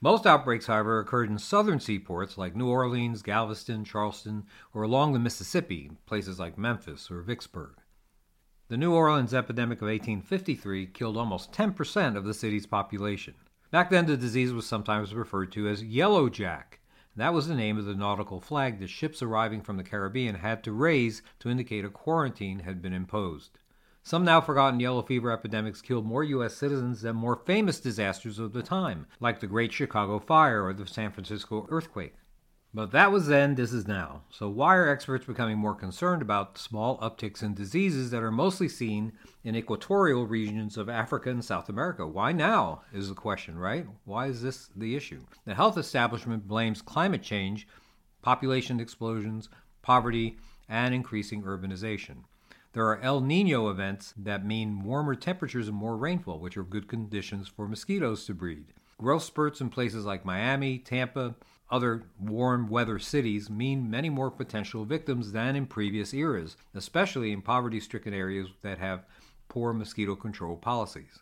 Most 0.00 0.26
outbreaks, 0.26 0.66
however, 0.66 1.00
occurred 1.00 1.30
in 1.30 1.38
southern 1.38 1.80
seaports 1.80 2.36
like 2.36 2.54
New 2.54 2.68
Orleans, 2.68 3.22
Galveston, 3.22 3.84
Charleston, 3.84 4.44
or 4.74 4.82
along 4.82 5.12
the 5.12 5.18
Mississippi, 5.18 5.90
places 6.06 6.38
like 6.38 6.58
Memphis 6.58 7.10
or 7.10 7.22
Vicksburg. 7.22 7.74
The 8.68 8.76
New 8.76 8.92
Orleans 8.92 9.34
epidemic 9.34 9.78
of 9.78 9.88
1853 9.88 10.86
killed 10.86 11.16
almost 11.16 11.52
10% 11.52 12.16
of 12.16 12.24
the 12.24 12.34
city's 12.34 12.66
population. 12.66 13.34
Back 13.70 13.90
then, 13.90 14.06
the 14.06 14.16
disease 14.16 14.52
was 14.52 14.66
sometimes 14.66 15.14
referred 15.14 15.52
to 15.52 15.68
as 15.68 15.82
yellow 15.82 16.28
jack 16.28 16.80
that 17.16 17.32
was 17.32 17.46
the 17.46 17.54
name 17.54 17.78
of 17.78 17.84
the 17.84 17.94
nautical 17.94 18.40
flag 18.40 18.80
the 18.80 18.88
ships 18.88 19.22
arriving 19.22 19.60
from 19.62 19.76
the 19.76 19.84
Caribbean 19.84 20.34
had 20.34 20.64
to 20.64 20.72
raise 20.72 21.22
to 21.38 21.48
indicate 21.48 21.84
a 21.84 21.88
quarantine 21.88 22.60
had 22.60 22.82
been 22.82 22.92
imposed. 22.92 23.58
Some 24.02 24.24
now 24.24 24.40
forgotten 24.40 24.80
yellow 24.80 25.00
fever 25.00 25.30
epidemics 25.30 25.80
killed 25.80 26.04
more 26.04 26.24
U.S. 26.24 26.54
citizens 26.54 27.02
than 27.02 27.14
more 27.14 27.36
famous 27.36 27.78
disasters 27.78 28.40
of 28.40 28.52
the 28.52 28.64
time, 28.64 29.06
like 29.20 29.38
the 29.38 29.46
Great 29.46 29.72
Chicago 29.72 30.18
Fire 30.18 30.64
or 30.64 30.72
the 30.72 30.88
San 30.88 31.12
Francisco 31.12 31.68
earthquake. 31.70 32.16
But 32.76 32.90
that 32.90 33.12
was 33.12 33.28
then, 33.28 33.54
this 33.54 33.72
is 33.72 33.86
now. 33.86 34.22
So, 34.30 34.48
why 34.48 34.74
are 34.74 34.88
experts 34.88 35.24
becoming 35.24 35.58
more 35.58 35.76
concerned 35.76 36.22
about 36.22 36.58
small 36.58 36.98
upticks 36.98 37.40
in 37.40 37.54
diseases 37.54 38.10
that 38.10 38.24
are 38.24 38.32
mostly 38.32 38.68
seen 38.68 39.12
in 39.44 39.54
equatorial 39.54 40.26
regions 40.26 40.76
of 40.76 40.88
Africa 40.88 41.30
and 41.30 41.44
South 41.44 41.68
America? 41.68 42.04
Why 42.04 42.32
now 42.32 42.82
is 42.92 43.08
the 43.08 43.14
question, 43.14 43.56
right? 43.56 43.86
Why 44.04 44.26
is 44.26 44.42
this 44.42 44.70
the 44.74 44.96
issue? 44.96 45.20
The 45.44 45.54
health 45.54 45.78
establishment 45.78 46.48
blames 46.48 46.82
climate 46.82 47.22
change, 47.22 47.68
population 48.22 48.80
explosions, 48.80 49.48
poverty, 49.80 50.36
and 50.68 50.92
increasing 50.92 51.44
urbanization. 51.44 52.24
There 52.72 52.88
are 52.88 53.00
El 53.02 53.20
Nino 53.20 53.68
events 53.68 54.14
that 54.16 54.44
mean 54.44 54.82
warmer 54.82 55.14
temperatures 55.14 55.68
and 55.68 55.76
more 55.76 55.96
rainfall, 55.96 56.40
which 56.40 56.56
are 56.56 56.64
good 56.64 56.88
conditions 56.88 57.46
for 57.46 57.68
mosquitoes 57.68 58.26
to 58.26 58.34
breed. 58.34 58.72
Growth 58.98 59.22
spurts 59.22 59.60
in 59.60 59.70
places 59.70 60.04
like 60.04 60.24
Miami, 60.24 60.78
Tampa, 60.78 61.36
other 61.74 62.04
warm 62.20 62.68
weather 62.68 63.00
cities 63.00 63.50
mean 63.50 63.90
many 63.90 64.08
more 64.08 64.30
potential 64.30 64.84
victims 64.84 65.32
than 65.32 65.56
in 65.56 65.66
previous 65.66 66.14
eras, 66.14 66.56
especially 66.72 67.32
in 67.32 67.42
poverty 67.42 67.80
stricken 67.80 68.14
areas 68.14 68.46
that 68.62 68.78
have 68.78 69.04
poor 69.48 69.72
mosquito 69.72 70.14
control 70.14 70.56
policies. 70.56 71.18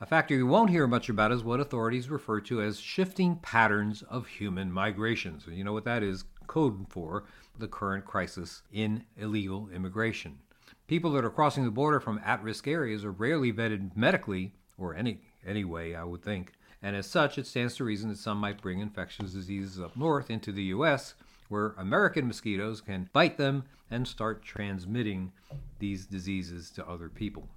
A 0.00 0.06
factor 0.06 0.34
you 0.34 0.46
won't 0.46 0.70
hear 0.70 0.86
much 0.86 1.10
about 1.10 1.32
is 1.32 1.44
what 1.44 1.60
authorities 1.60 2.08
refer 2.08 2.40
to 2.40 2.62
as 2.62 2.80
shifting 2.80 3.36
patterns 3.42 4.00
of 4.08 4.26
human 4.26 4.72
migration. 4.72 5.38
So, 5.38 5.50
you 5.50 5.64
know 5.64 5.74
what 5.74 5.84
that 5.84 6.02
is 6.02 6.24
code 6.46 6.86
for 6.88 7.24
the 7.58 7.68
current 7.68 8.06
crisis 8.06 8.62
in 8.72 9.04
illegal 9.18 9.68
immigration. 9.68 10.38
People 10.86 11.12
that 11.12 11.24
are 11.26 11.30
crossing 11.30 11.64
the 11.64 11.70
border 11.70 12.00
from 12.00 12.18
at 12.24 12.42
risk 12.42 12.66
areas 12.66 13.04
are 13.04 13.12
rarely 13.12 13.52
vetted 13.52 13.94
medically, 13.94 14.54
or 14.78 14.94
any, 14.94 15.20
any 15.46 15.64
way, 15.64 15.94
I 15.94 16.04
would 16.04 16.22
think, 16.22 16.52
and 16.82 16.96
as 16.96 17.06
such, 17.06 17.38
it 17.38 17.46
stands 17.46 17.76
to 17.76 17.84
reason 17.84 18.08
that 18.08 18.18
some 18.18 18.38
might 18.38 18.62
bring 18.62 18.80
infectious 18.80 19.32
diseases 19.32 19.80
up 19.80 19.96
north 19.96 20.30
into 20.30 20.52
the 20.52 20.64
U.S., 20.64 21.14
where 21.48 21.74
American 21.76 22.26
mosquitoes 22.26 22.80
can 22.80 23.10
bite 23.12 23.36
them 23.36 23.64
and 23.90 24.06
start 24.06 24.42
transmitting 24.42 25.32
these 25.78 26.06
diseases 26.06 26.70
to 26.70 26.88
other 26.88 27.08
people. 27.08 27.48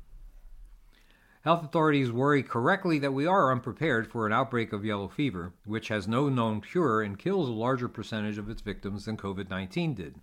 Health 1.44 1.64
authorities 1.64 2.12
worry 2.12 2.42
correctly 2.42 3.00
that 3.00 3.14
we 3.14 3.28
are 3.28 3.52
unprepared 3.52 4.10
for 4.10 4.26
an 4.26 4.34
outbreak 4.34 4.72
of 4.72 4.86
yellow 4.86 5.10
fever, 5.10 5.54
which 5.66 5.90
has 5.90 6.08
no 6.08 6.30
known 6.30 6.62
cure 6.62 7.02
and 7.02 7.20
kills 7.20 7.50
a 7.50 7.52
larger 7.52 7.90
percentage 7.90 8.38
of 8.38 8.50
its 8.50 8.62
victims 8.62 9.06
than 9.06 9.18
COVID 9.18 9.50
19 9.50 9.94
did. 9.94 10.16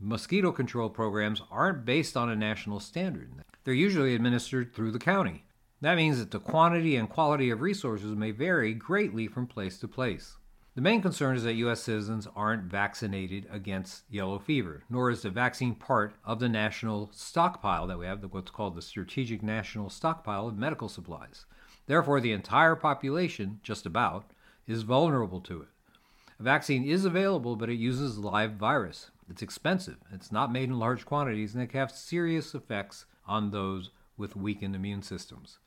Mosquito 0.00 0.52
control 0.52 0.88
programs 0.88 1.42
aren't 1.50 1.84
based 1.84 2.16
on 2.16 2.30
a 2.30 2.36
national 2.36 2.78
standard, 2.78 3.32
they're 3.64 3.74
usually 3.74 4.14
administered 4.14 4.72
through 4.72 4.92
the 4.92 4.98
county. 5.00 5.44
That 5.80 5.96
means 5.96 6.18
that 6.18 6.32
the 6.32 6.40
quantity 6.40 6.96
and 6.96 7.08
quality 7.08 7.50
of 7.50 7.60
resources 7.60 8.16
may 8.16 8.32
vary 8.32 8.74
greatly 8.74 9.28
from 9.28 9.46
place 9.46 9.78
to 9.78 9.86
place. 9.86 10.36
The 10.74 10.82
main 10.82 11.00
concern 11.02 11.36
is 11.36 11.44
that 11.44 11.54
U.S. 11.54 11.82
citizens 11.82 12.26
aren't 12.34 12.64
vaccinated 12.64 13.46
against 13.50 14.02
yellow 14.10 14.40
fever, 14.40 14.82
nor 14.90 15.10
is 15.10 15.22
the 15.22 15.30
vaccine 15.30 15.76
part 15.76 16.14
of 16.24 16.40
the 16.40 16.48
national 16.48 17.10
stockpile 17.12 17.86
that 17.86 17.98
we 17.98 18.06
have, 18.06 18.22
what's 18.32 18.50
called 18.50 18.74
the 18.74 18.82
Strategic 18.82 19.42
National 19.42 19.88
Stockpile 19.88 20.48
of 20.48 20.58
medical 20.58 20.88
supplies. 20.88 21.46
Therefore, 21.86 22.20
the 22.20 22.32
entire 22.32 22.74
population, 22.74 23.60
just 23.62 23.86
about, 23.86 24.24
is 24.66 24.82
vulnerable 24.82 25.40
to 25.42 25.62
it. 25.62 25.68
A 26.40 26.42
vaccine 26.42 26.84
is 26.84 27.04
available, 27.04 27.56
but 27.56 27.70
it 27.70 27.74
uses 27.74 28.18
live 28.18 28.52
virus. 28.52 29.10
It's 29.30 29.42
expensive, 29.42 29.98
it's 30.12 30.32
not 30.32 30.52
made 30.52 30.68
in 30.68 30.78
large 30.78 31.04
quantities, 31.04 31.54
and 31.54 31.62
it 31.62 31.68
can 31.68 31.80
have 31.80 31.92
serious 31.92 32.54
effects 32.54 33.04
on 33.26 33.50
those 33.50 33.90
with 34.16 34.36
weakened 34.36 34.74
immune 34.74 35.02
systems. 35.02 35.58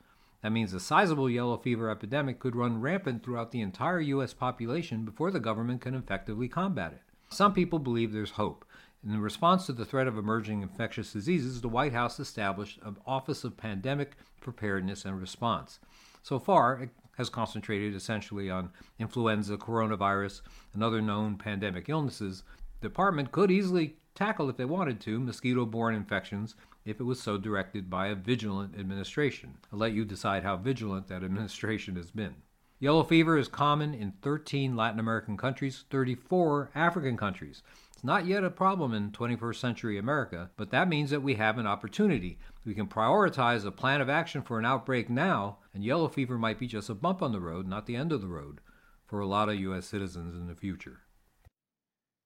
That 0.41 0.51
means 0.51 0.73
a 0.73 0.79
sizable 0.79 1.29
yellow 1.29 1.57
fever 1.57 1.89
epidemic 1.89 2.39
could 2.39 2.55
run 2.55 2.81
rampant 2.81 3.23
throughout 3.23 3.51
the 3.51 3.61
entire 3.61 3.99
U.S. 3.99 4.33
population 4.33 5.05
before 5.05 5.31
the 5.31 5.39
government 5.39 5.81
can 5.81 5.93
effectively 5.93 6.47
combat 6.47 6.93
it. 6.93 7.01
Some 7.29 7.53
people 7.53 7.79
believe 7.79 8.11
there's 8.11 8.31
hope. 8.31 8.65
In 9.03 9.19
response 9.19 9.65
to 9.65 9.73
the 9.73 9.85
threat 9.85 10.07
of 10.07 10.17
emerging 10.17 10.61
infectious 10.61 11.13
diseases, 11.13 11.61
the 11.61 11.69
White 11.69 11.93
House 11.93 12.19
established 12.19 12.79
an 12.83 12.97
Office 13.05 13.43
of 13.43 13.57
Pandemic 13.57 14.15
Preparedness 14.41 15.05
and 15.05 15.19
Response. 15.19 15.79
So 16.23 16.39
far, 16.39 16.81
it 16.83 16.89
has 17.17 17.29
concentrated 17.29 17.95
essentially 17.95 18.49
on 18.49 18.71
influenza, 18.99 19.57
coronavirus, 19.57 20.41
and 20.73 20.83
other 20.83 21.01
known 21.01 21.37
pandemic 21.37 21.89
illnesses. 21.89 22.43
Department 22.81 23.31
could 23.31 23.51
easily 23.51 23.95
tackle, 24.15 24.49
if 24.49 24.57
they 24.57 24.65
wanted 24.65 24.99
to, 25.01 25.19
mosquito 25.19 25.65
borne 25.65 25.95
infections 25.95 26.55
if 26.83 26.99
it 26.99 27.03
was 27.03 27.21
so 27.21 27.37
directed 27.37 27.89
by 27.89 28.07
a 28.07 28.15
vigilant 28.15 28.75
administration. 28.77 29.57
I'll 29.71 29.77
let 29.79 29.93
you 29.93 30.03
decide 30.03 30.43
how 30.43 30.57
vigilant 30.57 31.07
that 31.07 31.23
administration 31.23 31.95
has 31.95 32.09
been. 32.09 32.35
Yellow 32.79 33.03
fever 33.03 33.37
is 33.37 33.47
common 33.47 33.93
in 33.93 34.13
13 34.23 34.75
Latin 34.75 34.99
American 34.99 35.37
countries, 35.37 35.85
34 35.91 36.71
African 36.73 37.15
countries. 37.15 37.61
It's 37.93 38.03
not 38.03 38.25
yet 38.25 38.43
a 38.43 38.49
problem 38.49 38.95
in 38.95 39.11
21st 39.11 39.57
century 39.57 39.99
America, 39.99 40.49
but 40.57 40.71
that 40.71 40.89
means 40.89 41.11
that 41.11 41.21
we 41.21 41.35
have 41.35 41.59
an 41.59 41.67
opportunity. 41.67 42.39
We 42.65 42.73
can 42.73 42.87
prioritize 42.87 43.63
a 43.63 43.71
plan 43.71 44.01
of 44.01 44.09
action 44.09 44.41
for 44.41 44.57
an 44.57 44.65
outbreak 44.65 45.07
now, 45.07 45.59
and 45.75 45.83
yellow 45.83 46.07
fever 46.07 46.39
might 46.39 46.57
be 46.57 46.65
just 46.65 46.89
a 46.89 46.95
bump 46.95 47.21
on 47.21 47.31
the 47.31 47.39
road, 47.39 47.67
not 47.67 47.85
the 47.85 47.95
end 47.95 48.11
of 48.11 48.21
the 48.21 48.27
road, 48.27 48.59
for 49.05 49.19
a 49.19 49.27
lot 49.27 49.49
of 49.49 49.59
U.S. 49.59 49.85
citizens 49.85 50.33
in 50.33 50.47
the 50.47 50.55
future. 50.55 51.01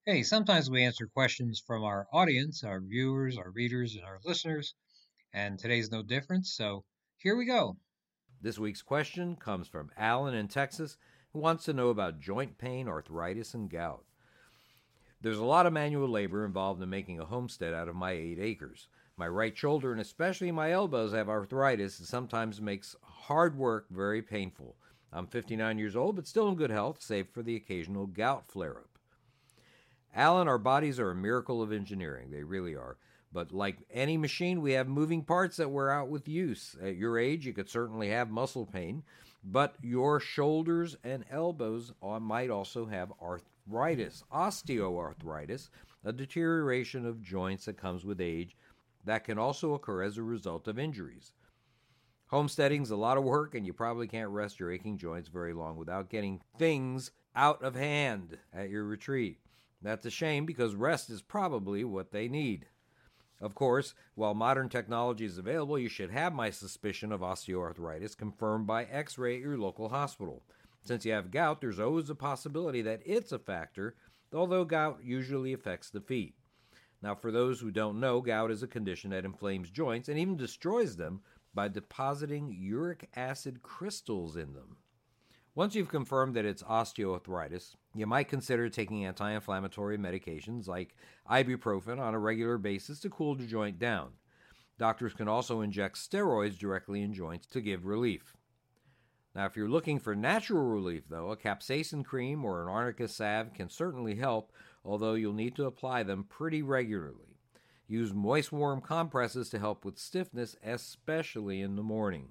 Hey, 0.08 0.22
sometimes 0.22 0.70
we 0.70 0.84
answer 0.84 1.08
questions 1.08 1.63
from 1.65 1.84
our 1.84 2.06
audience, 2.13 2.63
our 2.63 2.80
viewers, 2.80 3.39
our 3.39 3.50
readers, 3.50 3.96
and 3.96 4.06
our 4.06 4.20
listeners. 4.24 4.76
And 5.34 5.58
today's 5.58 5.89
no 5.91 6.04
different, 6.04 6.46
so 6.46 6.86
here 7.18 7.36
we 7.36 7.46
go. 7.46 7.78
This 8.39 8.60
week's 8.60 8.84
question 8.84 9.36
comes 9.36 9.68
from 9.68 9.89
Alan 9.98 10.36
in 10.36 10.48
Texas, 10.48 10.98
who 11.34 11.39
wants 11.39 11.65
to 11.65 11.74
know 11.74 11.89
about 11.89 12.20
joint 12.20 12.60
pain, 12.60 12.88
arthritis, 12.88 13.56
and 13.56 13.68
gout. 13.68 14.06
There's 15.22 15.39
a 15.39 15.44
lot 15.44 15.65
of 15.65 15.74
manual 15.74 16.08
labor 16.08 16.46
involved 16.46 16.84
in 16.84 16.89
making 16.91 17.20
a 17.20 17.26
homestead 17.26 17.74
out 17.74 17.88
of 17.88 17.96
my 17.96 18.12
eight 18.12 18.38
acres. 18.39 18.89
My 19.18 19.28
right 19.28 19.58
shoulder 19.58 19.91
and 19.91 20.00
especially 20.00 20.52
my 20.52 20.72
elbows 20.72 21.13
have 21.13 21.30
arthritis 21.30 21.98
and 21.98 22.08
sometimes 22.08 22.62
makes 22.62 22.96
hard 23.02 23.58
work 23.58 23.88
very 23.89 24.22
painful. 24.22 24.76
I'm 25.12 25.26
59 25.26 25.80
years 25.80 25.96
old, 25.96 26.15
but 26.15 26.28
still 26.28 26.48
in 26.48 26.54
good 26.54 26.70
health, 26.70 27.02
save 27.02 27.30
for 27.30 27.41
the 27.41 27.56
occasional 27.56 28.06
gout 28.06 28.48
flare 28.48 28.78
up. 28.78 28.94
Alan, 30.15 30.47
our 30.47 30.58
bodies 30.58 30.99
are 30.99 31.12
a 31.12 31.15
miracle 31.15 31.62
of 31.62 31.73
engineering. 31.73 32.32
They 32.32 32.43
really 32.43 32.75
are. 32.75 32.97
But 33.34 33.51
like 33.51 33.86
any 33.91 34.15
machine, 34.15 34.62
we 34.62 34.71
have 34.71 34.88
moving 34.88 35.23
parts 35.23 35.58
that 35.58 35.69
wear 35.69 35.91
out 35.91 36.08
with 36.08 36.28
use. 36.28 36.78
At 36.82 36.95
your 36.95 37.19
age, 37.19 37.45
you 37.45 37.51
could 37.51 37.69
certainly 37.69 38.10
have 38.10 38.30
muscle 38.30 38.65
pain, 38.65 39.04
but 39.43 39.75
your 39.82 40.21
shoulders 40.21 40.95
and 41.04 41.25
elbows 41.30 41.91
might 42.21 42.49
also 42.49 42.86
have 42.86 43.12
arthritis, 43.21 44.23
osteoarthritis, 44.34 45.69
a 46.06 46.13
deterioration 46.13 47.06
of 47.06 47.21
joints 47.21 47.65
that 47.65 47.75
comes 47.75 48.06
with 48.06 48.21
age 48.21 48.56
that 49.04 49.25
can 49.25 49.38
also 49.38 49.73
occur 49.73 50.01
as 50.01 50.17
a 50.17 50.23
result 50.23 50.69
of 50.69 50.80
injuries. 50.80 51.34
Homesteading's 52.28 52.89
a 52.89 52.95
lot 52.95 53.17
of 53.17 53.23
work, 53.23 53.54
and 53.54 53.65
you 53.65 53.73
probably 53.73 54.08
can't 54.08 54.30
rest 54.30 54.60
your 54.60 54.71
aching 54.71 54.97
joints 54.97 55.28
very 55.28 55.54
long 55.54 55.75
without 55.75 56.10
getting 56.10 56.41
things 56.58 57.12
out 57.36 57.62
of 57.62 57.75
hand 57.75 58.38
at 58.54 58.69
your 58.69 58.86
retreat. 58.86 59.39
That's 59.86 60.08
a 60.08 60.10
shame 60.10 60.48
because 60.48 60.74
rest 60.74 61.12
is 61.12 61.21
probably 61.21 61.84
what 61.84 62.12
they 62.12 62.28
need. 62.28 62.65
Of 63.39 63.54
course, 63.54 63.93
while 64.15 64.34
modern 64.34 64.67
technology 64.67 65.26
is 65.26 65.38
available, 65.38 65.78
you 65.78 65.89
should 65.89 66.10
have 66.10 66.34
my 66.34 66.50
suspicion 66.50 67.12
of 67.12 67.21
osteoarthritis 67.21 68.17
confirmed 68.17 68.65
by 68.65 68.86
x 68.86 69.19
ray 69.19 69.36
at 69.36 69.41
your 69.41 69.60
local 69.60 69.89
hospital. 69.89 70.41
Since 70.82 71.06
you 71.06 71.12
have 71.12 71.30
gout, 71.30 71.62
there's 71.62 71.80
always 71.80 72.10
a 72.10 72.15
possibility 72.15 72.82
that 72.82 73.04
it's 73.06 73.32
a 73.32 73.38
factor, 73.38 73.95
although 74.34 74.65
gout 74.65 75.02
usually 75.04 75.54
affects 75.54 75.91
the 75.91 76.02
feet. 76.02 76.34
Now, 77.04 77.13
for 77.13 77.32
those 77.32 77.60
who 77.60 77.69
don't 77.69 78.00
know, 78.00 78.21
gout 78.21 78.50
is 78.50 78.63
a 78.63 78.67
condition 78.67 79.12
that 79.12 79.24
inflames 79.24 79.69
joints 79.69 80.10
and 80.10 80.17
even 80.17 80.36
destroys 80.36 80.95
them 80.95 81.21
by 81.54 81.67
depositing 81.67 82.52
uric 82.60 83.08
acid 83.15 83.62
crystals 83.62 84.36
in 84.36 84.54
them. 84.54 84.78
Once 85.54 85.76
you've 85.76 85.89
confirmed 85.89 86.36
that 86.36 86.43
it's 86.43 86.63
osteoarthritis, 86.63 87.76
you 87.95 88.05
might 88.05 88.27
consider 88.27 88.69
taking 88.69 89.05
anti 89.05 89.31
inflammatory 89.31 89.97
medications 89.97 90.67
like 90.67 90.95
ibuprofen 91.31 91.99
on 91.99 92.13
a 92.13 92.19
regular 92.19 92.58
basis 92.58 92.99
to 92.99 93.10
cool 93.10 93.36
the 93.36 93.45
joint 93.45 93.79
down. 93.79 94.10
Doctors 94.77 95.13
can 95.13 95.29
also 95.29 95.62
inject 95.62 95.95
steroids 95.97 96.58
directly 96.58 97.01
in 97.01 97.13
joints 97.13 97.47
to 97.47 97.62
give 97.62 97.86
relief. 97.86 98.36
Now, 99.34 99.45
if 99.45 99.55
you're 99.55 99.69
looking 99.69 99.99
for 99.99 100.15
natural 100.15 100.63
relief, 100.63 101.03
though, 101.10 101.31
a 101.31 101.38
capsaicin 101.38 102.03
cream 102.03 102.43
or 102.43 102.62
an 102.62 102.69
arnica 102.69 103.08
salve 103.08 103.53
can 103.53 103.69
certainly 103.69 104.15
help, 104.15 104.51
although 104.84 105.13
you'll 105.13 105.34
need 105.34 105.55
to 105.55 105.65
apply 105.65 106.03
them 106.03 106.23
pretty 106.23 106.62
regularly. 106.62 107.38
Use 107.88 108.13
moist 108.13 108.51
warm 108.51 108.81
compresses 108.81 109.49
to 109.49 109.60
help 109.60 109.86
with 109.86 109.97
stiffness, 109.97 110.55
especially 110.63 111.62
in 111.62 111.75
the 111.75 111.84
morning. 111.84 112.29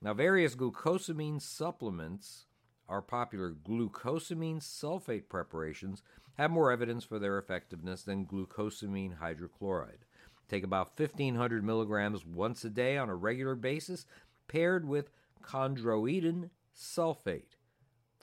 Now, 0.00 0.14
various 0.14 0.54
glucosamine 0.54 1.40
supplements 1.40 2.46
are 2.88 3.02
popular. 3.02 3.50
Glucosamine 3.52 4.60
sulfate 4.60 5.28
preparations 5.28 6.02
have 6.34 6.50
more 6.50 6.70
evidence 6.70 7.04
for 7.04 7.18
their 7.18 7.38
effectiveness 7.38 8.02
than 8.02 8.26
glucosamine 8.26 9.18
hydrochloride. 9.18 10.02
Take 10.48 10.64
about 10.64 10.98
1500 10.98 11.64
milligrams 11.64 12.26
once 12.26 12.64
a 12.64 12.70
day 12.70 12.98
on 12.98 13.08
a 13.08 13.14
regular 13.14 13.54
basis, 13.54 14.06
paired 14.48 14.86
with 14.86 15.10
chondroitin 15.42 16.50
sulfate. 16.76 17.56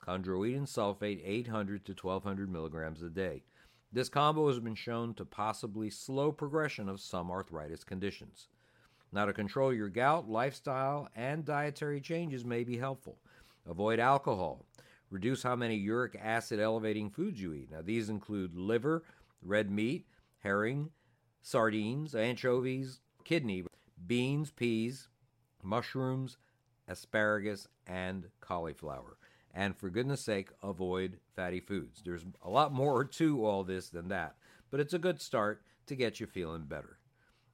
Chondroitin 0.06 0.62
sulfate 0.62 1.22
800 1.24 1.84
to 1.86 1.92
1200 1.92 2.50
milligrams 2.50 3.02
a 3.02 3.08
day. 3.08 3.42
This 3.92 4.08
combo 4.08 4.48
has 4.48 4.58
been 4.58 4.74
shown 4.74 5.14
to 5.14 5.24
possibly 5.24 5.90
slow 5.90 6.32
progression 6.32 6.88
of 6.88 7.00
some 7.00 7.30
arthritis 7.30 7.84
conditions. 7.84 8.48
Now, 9.12 9.26
to 9.26 9.34
control 9.34 9.72
your 9.72 9.90
gout, 9.90 10.28
lifestyle 10.28 11.08
and 11.14 11.44
dietary 11.44 12.00
changes 12.00 12.44
may 12.44 12.64
be 12.64 12.78
helpful. 12.78 13.18
Avoid 13.68 14.00
alcohol. 14.00 14.66
Reduce 15.10 15.42
how 15.42 15.56
many 15.56 15.76
uric 15.76 16.18
acid 16.20 16.58
elevating 16.58 17.10
foods 17.10 17.40
you 17.40 17.52
eat. 17.52 17.70
Now, 17.70 17.82
these 17.82 18.08
include 18.08 18.56
liver, 18.56 19.04
red 19.42 19.70
meat, 19.70 20.06
herring, 20.38 20.90
sardines, 21.42 22.14
anchovies, 22.14 23.00
kidney, 23.24 23.64
beans, 24.06 24.50
peas, 24.50 25.08
mushrooms, 25.62 26.38
asparagus, 26.88 27.68
and 27.86 28.28
cauliflower. 28.40 29.16
And 29.54 29.76
for 29.76 29.90
goodness 29.90 30.22
sake, 30.22 30.48
avoid 30.62 31.18
fatty 31.36 31.60
foods. 31.60 32.02
There's 32.04 32.24
a 32.42 32.48
lot 32.48 32.72
more 32.72 33.04
to 33.04 33.44
all 33.44 33.64
this 33.64 33.90
than 33.90 34.08
that, 34.08 34.36
but 34.70 34.80
it's 34.80 34.94
a 34.94 34.98
good 34.98 35.20
start 35.20 35.62
to 35.86 35.94
get 35.94 36.20
you 36.20 36.26
feeling 36.26 36.64
better. 36.64 36.98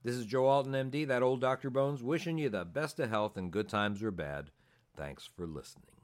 This 0.05 0.15
is 0.15 0.27
Joe 0.27 0.47
Alton, 0.47 0.73
MD, 0.73 1.07
that 1.09 1.23
old 1.23 1.41
Dr. 1.41 1.71
Bones, 1.71 2.05
wishing 2.05 2.39
you 2.39 2.49
the 2.49 2.65
best 2.65 3.01
of 3.01 3.11
health 3.11 3.37
and 3.37 3.51
good 3.51 3.69
times 3.69 4.01
or 4.01 4.13
bad. 4.13 4.51
Thanks 4.97 5.29
for 5.37 5.47
listening. 5.47 5.98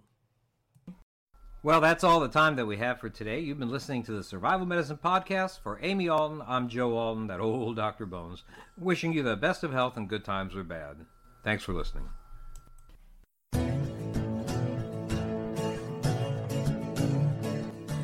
Well, 1.65 1.81
that's 1.81 2.05
all 2.05 2.21
the 2.21 2.29
time 2.29 2.57
that 2.57 2.67
we 2.67 2.77
have 2.77 3.01
for 3.01 3.09
today. 3.09 3.41
You've 3.41 3.59
been 3.59 3.71
listening 3.71 4.03
to 4.03 4.13
the 4.13 4.23
Survival 4.23 4.67
Medicine 4.67 4.99
Podcast. 5.03 5.61
For 5.61 5.79
Amy 5.81 6.11
Alton, 6.11 6.43
I'm 6.47 6.69
Joe 6.69 6.95
Alton, 6.95 7.29
that 7.29 7.41
old 7.41 7.77
Dr. 7.77 8.05
Bones, 8.05 8.45
wishing 8.77 9.15
you 9.15 9.23
the 9.23 9.35
best 9.35 9.65
of 9.65 9.73
health 9.73 9.97
in 9.97 10.07
good 10.07 10.27
times 10.27 10.55
or 10.55 10.63
bad. 10.63 11.07
Thanks 11.43 11.65
for 11.65 11.73
listening. 11.73 12.11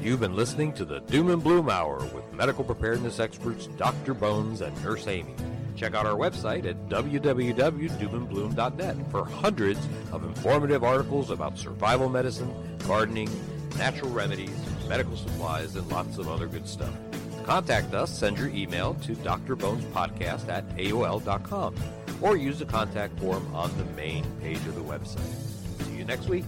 You've 0.01 0.21
been 0.21 0.35
listening 0.35 0.73
to 0.73 0.87
the 0.87 1.01
Doom 1.01 1.29
and 1.29 1.45
Bloom 1.45 1.69
Hour 1.69 1.99
with 2.15 2.33
medical 2.33 2.65
preparedness 2.65 3.21
experts 3.21 3.67
Dr. 3.77 4.15
Bones 4.15 4.63
and 4.63 4.75
Nurse 4.83 5.07
Amy. 5.07 5.35
Check 5.81 5.95
out 5.95 6.05
our 6.05 6.15
website 6.15 6.67
at 6.67 6.77
www.doomandbloom.net 6.91 8.97
for 9.11 9.25
hundreds 9.25 9.81
of 10.13 10.25
informative 10.25 10.85
articles 10.85 11.31
about 11.31 11.57
survival 11.57 12.11
medicine, 12.11 12.53
gardening, 12.87 13.31
natural 13.79 14.11
remedies, 14.11 14.55
medical 14.87 15.17
supplies, 15.17 15.77
and 15.77 15.89
lots 15.89 16.19
of 16.19 16.29
other 16.29 16.49
good 16.49 16.69
stuff. 16.69 16.93
Contact 17.45 17.95
us, 17.95 18.11
send 18.11 18.37
your 18.37 18.49
email 18.49 18.93
to 19.07 19.17
drbonespodcast 19.17 20.51
at 20.51 20.69
aol.com 20.77 21.75
or 22.21 22.37
use 22.37 22.59
the 22.59 22.67
contact 22.67 23.19
form 23.19 23.55
on 23.55 23.75
the 23.79 23.85
main 23.95 24.23
page 24.43 24.59
of 24.59 24.75
the 24.75 24.83
website. 24.83 25.25
See 25.87 25.97
you 25.97 26.05
next 26.05 26.29
week. 26.29 26.45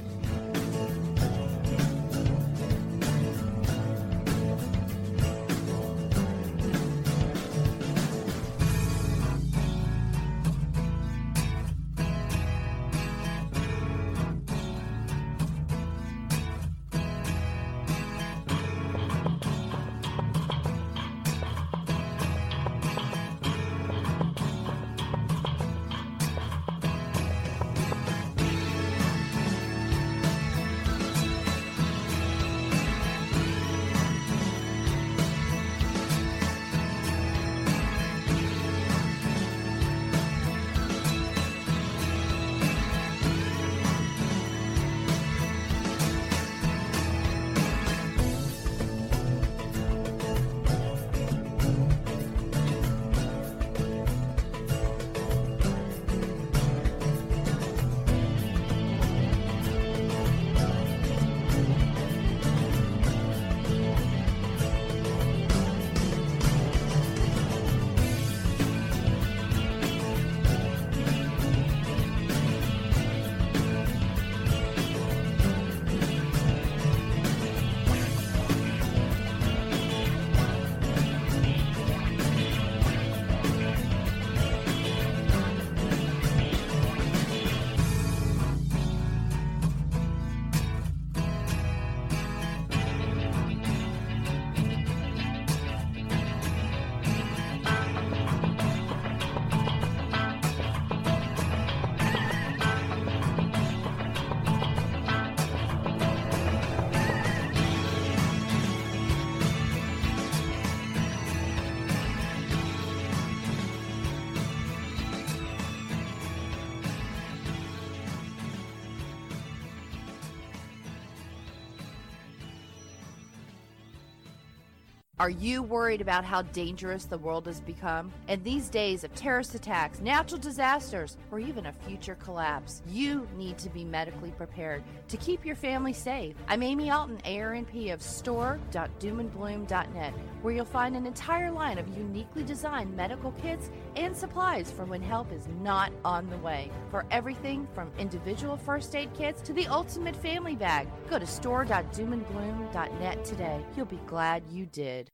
Are 125.23 125.31
you 125.31 125.63
worried 125.63 126.01
about 126.01 126.25
how 126.25 126.43
dangerous 126.43 127.05
the 127.05 127.17
world 127.17 127.47
has 127.47 127.61
become? 127.61 128.13
In 128.27 128.43
these 128.43 128.69
days 128.69 129.05
of 129.05 129.15
terrorist 129.15 129.55
attacks, 129.55 130.01
natural 130.01 130.41
disasters, 130.41 131.17
or 131.31 131.39
even 131.39 131.67
a 131.67 131.73
future 131.73 132.17
collapse, 132.17 132.83
you 132.89 133.29
need 133.37 133.57
to 133.59 133.71
be 133.71 133.85
medically 133.85 134.33
prepared 134.33 134.83
to 135.07 135.17
keep 135.17 135.47
your 135.47 135.55
family 135.55 135.93
safe. 135.93 136.35
I'm 136.49 136.65
Amy 136.65 136.91
Alton, 136.91 137.19
ARNP 137.25 137.93
of 137.93 138.03
store.doomandbloom.net, 138.03 140.15
where 140.43 140.55
you'll 140.55 140.65
find 140.65 140.97
an 140.97 141.07
entire 141.07 141.53
line 141.53 141.79
of 141.79 141.87
uniquely 141.97 142.43
designed 142.43 142.97
medical 142.97 143.31
kits 143.31 143.71
and 143.95 144.17
supplies 144.17 144.73
for 144.73 144.85
when 144.87 145.03
help 145.03 145.31
is 145.31 145.47
not 145.61 145.93
on 146.05 146.29
the 146.31 146.39
way. 146.39 146.69
For 146.91 147.07
everything 147.13 147.69
from 147.77 147.93
individual 147.97 148.57
first 148.57 148.97
aid 148.97 149.15
kits 149.15 149.41
to 149.43 149.53
the 149.53 149.69
ultimate 149.69 150.17
family 150.17 150.57
bag, 150.57 150.89
go 151.09 151.21
to 151.21 151.27
store.doomandbloom.net 151.29 153.25
today. 153.25 153.65
You'll 153.77 153.87
be 153.87 154.01
glad 154.05 154.43
you 154.51 154.67
did. 154.67 155.12